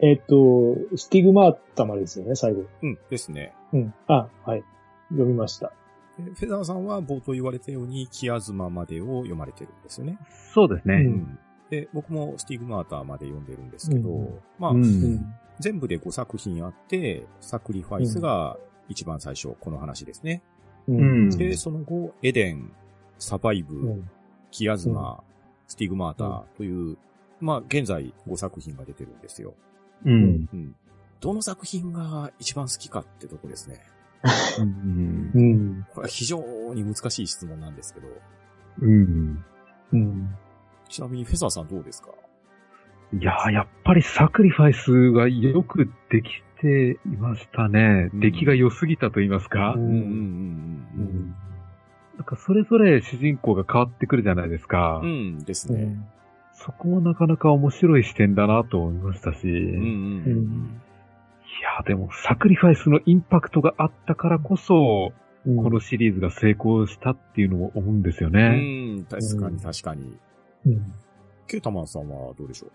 [0.00, 2.64] えっ、と、スティグマータまでですよね、最後。
[2.82, 2.98] うん。
[3.10, 3.52] ですね。
[3.72, 3.94] うん。
[4.06, 4.62] あ、はい。
[5.10, 5.72] 読みました。
[6.18, 10.18] でフェザーさんは冒頭言われたように、キアズマまでを読まれてるんですよね。
[10.54, 10.94] そうですね。
[10.94, 11.38] うん
[11.70, 15.34] で、僕もスティグマーターまで読んでるんですけど、うんまあ、うんうん。
[15.60, 18.56] 全部で5作品あって、サクリファイスが
[18.88, 20.42] 一番最初、この話ですね。
[20.88, 22.72] ううんで、その後、エデン、
[23.18, 24.10] サバイブ、うん。
[24.50, 25.22] キアズマ、
[25.66, 26.96] スティグマーターという、
[27.40, 29.54] まあ、現在5作品が出てるんですよ。
[30.04, 30.48] うん。
[30.52, 30.76] うん。
[31.20, 33.80] どの作品が一番好きかってとこですね。
[34.58, 35.40] うんう。
[35.40, 35.86] ん。
[35.94, 36.40] これは非常
[36.74, 38.08] に難しい質問なんですけど、
[38.80, 39.44] うん。
[39.92, 40.34] うん。
[40.88, 42.08] ちなみにフェザーさんどうですか？
[43.12, 46.28] いやーやっぱりサクリファイスがよくでき
[46.60, 48.10] ていましたね。
[48.12, 50.04] うん出来が良すぎたと言いますか、うんうんうんうんう
[51.02, 51.36] ん。
[52.18, 55.00] なんかそれぞれ主人公が変わってくるじゃないですか。
[55.02, 55.08] うん。
[55.08, 55.82] うんですね。
[55.82, 56.04] うん。
[56.52, 59.46] そこもなかなか面白い視点だなと思いましたし。
[59.46, 60.80] うんうんいうん
[61.62, 65.12] やーでもサクリファイスのインパクトがあったからこそ、
[65.46, 68.96] うんこのシリーズが成功したっていうのも思うんですようね。
[68.98, 69.04] ん。
[69.04, 70.16] 確かに確かに。
[70.66, 70.92] うん
[71.46, 72.66] ケータマンさんはどうでしょ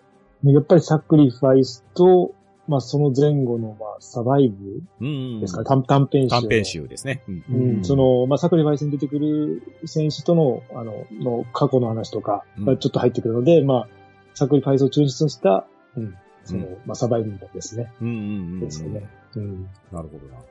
[0.43, 0.51] う？
[0.51, 2.33] やっぱりサクリファイスと、
[2.67, 6.29] まあその前後の、まあサバイブうんですか、短短編集。
[6.29, 6.65] 短編。
[6.65, 7.23] 集ですね。
[7.27, 13.87] うんうん、うんその、まあサクリファイスに出てくる選手との、あの、の過去の話とかがちょっと入ってくるので、まあ、
[14.33, 17.91] サクリファイスを中心とした、うん、その、うんまあサバイブですね。
[18.01, 18.19] うんうんう
[18.57, 18.59] ん。
[18.61, 19.09] ですよね。
[19.35, 19.63] うん。
[19.91, 20.45] なるほど、なる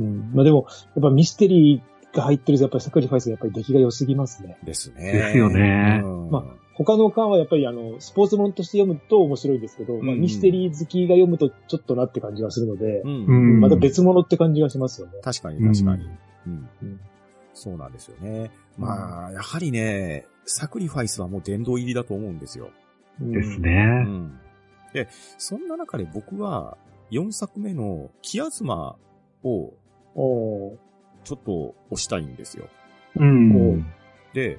[0.00, 0.30] うん。
[0.34, 4.56] まあでも、やっぱミステリーが入ってると、やっぱりサクリファイスがやっぱり出来が良すぎますね。
[4.60, 4.66] ほど。
[4.66, 5.12] ですね。
[5.12, 6.44] ですよねうんま
[6.76, 15.14] 他の巻はやっぱりあの、スポーツものとして読むと面白いんですけど、まあうんミステリー好きが読むとちょっとなって感じがするので、うんうんまた別物って感じがしますよね。
[15.22, 16.04] 確かに確かに。
[16.46, 17.00] うんうん
[17.56, 18.50] そうなんですよね。
[18.76, 22.68] まあ、やはりね、サクリファイスはもう殿堂入りだと思うんですよ。
[23.18, 23.70] ですうね。
[24.04, 24.38] ん。
[24.92, 25.08] で、
[25.38, 26.76] そんな中で僕は、
[27.10, 28.96] 4作目のキアズマ
[29.42, 29.72] を
[31.24, 32.68] ちょっと押したいんですよ。
[33.16, 33.86] うん。
[34.34, 34.58] で、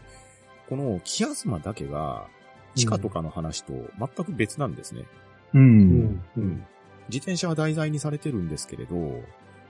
[0.70, 2.28] このキアズマだけが、
[2.76, 5.06] 地下とかの話と全く別なんですね。
[5.54, 5.58] う。
[5.58, 6.24] うんん。
[6.38, 6.66] うん。
[7.10, 8.96] 自転車は題材にされてるんですけれど、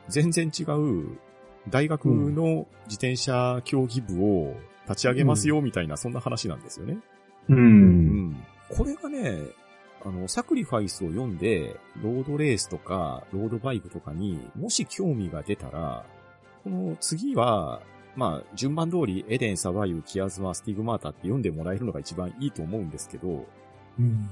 [0.10, 1.18] 全然違う
[1.69, 4.56] 大学の自転車競技部を
[4.88, 6.98] 立ち上げますよみたいな、そんな話なんですよね。
[7.49, 7.53] う。
[7.53, 8.45] うんん。
[8.69, 9.40] これがね、
[10.06, 16.06] あの、サクリファイスを読んで、ロードレースとか、ロードバイクとかにもし興味が出たら、
[16.64, 17.82] この次は、
[18.18, 23.45] まあ、順番通り、エデン、サバイユ、キアズマ、スティグマータって読んでもらえるのが一番いいと思うんですけど、
[23.99, 24.30] うん。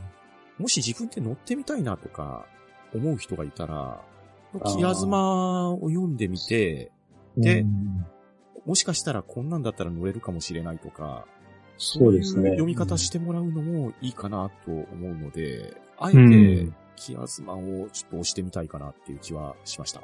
[0.58, 2.48] もし自分で乗ってみたいなとか
[2.94, 4.02] 思う人がいたら、
[4.76, 6.92] キアズマを読んでみて、
[7.38, 8.06] でうん
[8.66, 11.26] もしかしたらこんなんだったら乗れるかもしれないとか、
[11.78, 12.50] そうですね。
[12.50, 16.20] い読み方してもらうのもいいかなと思うので、あえうて
[16.64, 20.02] ん、キアズマをちょっと押してみたいかなっていう気はしました。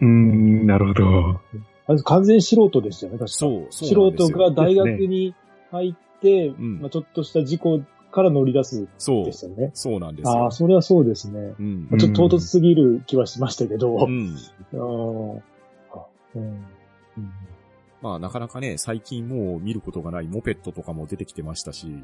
[0.00, 1.40] うん、なるほど。
[1.86, 4.28] あれ完全素人ですよね、確かそう、そう素なんですよ。
[4.28, 5.34] 人が大学に
[5.70, 7.80] 入って、んまあ、ちょっとした事故
[8.12, 9.70] から乗り出すそうで、すよね。
[9.74, 10.50] そうなんですよああ、。
[10.50, 11.54] それはそうですね。
[11.58, 11.98] うんまあ。
[11.98, 14.06] ちょっと唐突すぎる気はしましたけど。
[14.06, 14.36] うん。
[14.74, 14.76] あ
[16.34, 16.42] うん
[17.16, 17.32] うん
[18.00, 22.02] まあ、なかなかね、最近もう見ることがないモペットとかも出てきてましたし、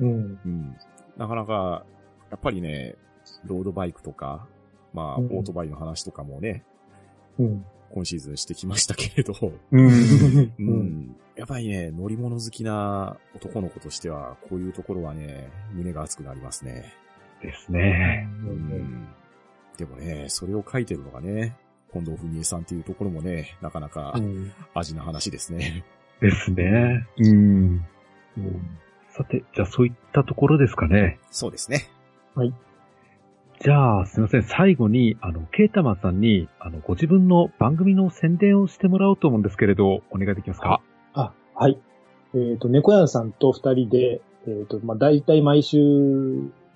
[0.00, 0.08] うん。
[0.44, 0.76] うん。
[1.16, 1.84] なかなか、
[2.30, 2.96] やっぱりね、
[3.44, 4.46] ロードバイクとか、
[4.92, 6.64] まあ、うんオートバイの話とかもね、
[7.38, 7.64] うん。
[7.96, 9.32] 今シーズンしてきましたけれど、
[9.72, 9.86] うん。
[9.86, 11.16] ううんん。
[11.34, 16.92] やっぱりね、乗り物好きな男の子としては、こういうところはね、胸が熱くなりますね。
[17.40, 18.28] ですね。
[18.42, 19.08] うん。
[19.78, 21.56] でもね、それを書いてるのがね、
[21.90, 25.82] 近藤文江さんっていうところもね、なかなかうん味な話ですね。
[26.20, 27.06] ですね。
[27.16, 27.82] うん。
[29.08, 31.18] さて、じゃあそういったところですかね。
[31.30, 31.88] そうですね。
[33.60, 34.42] じゃあ、すみません。
[34.42, 40.80] 最後に、あの、ケータマンさんに、あの、ご自分の番組の宣伝をしてもらおうと思うんですけれど、お願いできますか？
[41.14, 41.80] あ、はい。
[42.34, 45.78] えっ、と、猫屋さんと二人で、えっ、と、まあ、大体毎週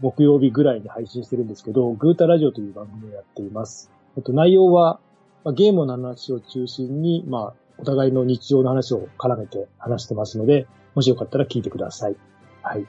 [0.01, 3.93] 木曜日ぐらいに配信してるんですけど、グータラジオという番組をやっています。
[4.16, 5.01] えっ、と、内容は、
[5.44, 12.16] まあ、ゲームの話を中心に、まあ、お互いの日常の話を絡めて話してますので、もしよかったら聞いてください。
[12.62, 12.86] はい。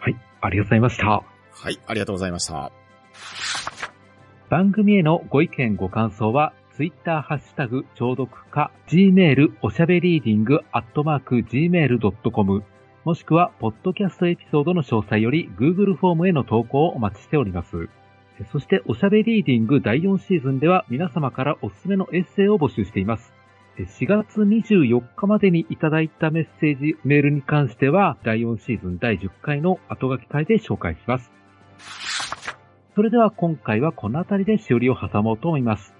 [0.00, 0.16] はい。
[0.40, 1.06] ありがとうございました。
[1.08, 2.81] はい、ありがとうございました。
[4.48, 12.62] 番組へのご意見ご感想は、ツイッターハッシュタグ、聴読か、gmail おしゃべりーディングアットマーク gmail.com、
[13.04, 17.88] もしくは、ポッドキャストエピソードの詳細より、Google フォームへの投稿をお待ちしております。
[18.52, 23.34] そして、おしゃべりーディング第4シーズンでは、皆様からおすすめのエッセイを募集しています。
[23.76, 31.32] 4月24日までにいただいたメッセージ、メールに関しては、第4シーズン第10回の後書き会で紹介します。
[32.94, 35.94] それでは今回はこの辺りでしおりを挟もうと思います。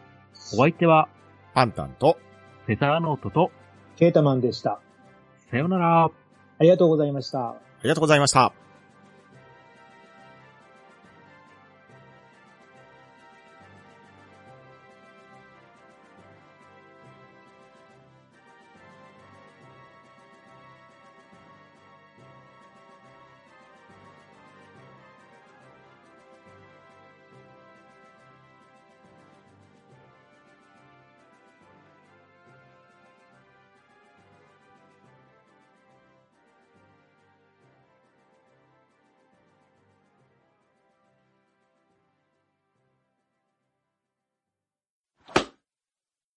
[0.55, 1.09] お相手は、
[1.55, 2.19] パンタンと、
[2.67, 3.51] フェザーノートと、
[3.97, 4.81] ケータマンでした。
[5.51, 6.05] さようなら。
[6.05, 6.11] あ
[6.61, 7.51] りがとうございました。
[7.51, 8.62] ありがとうございました。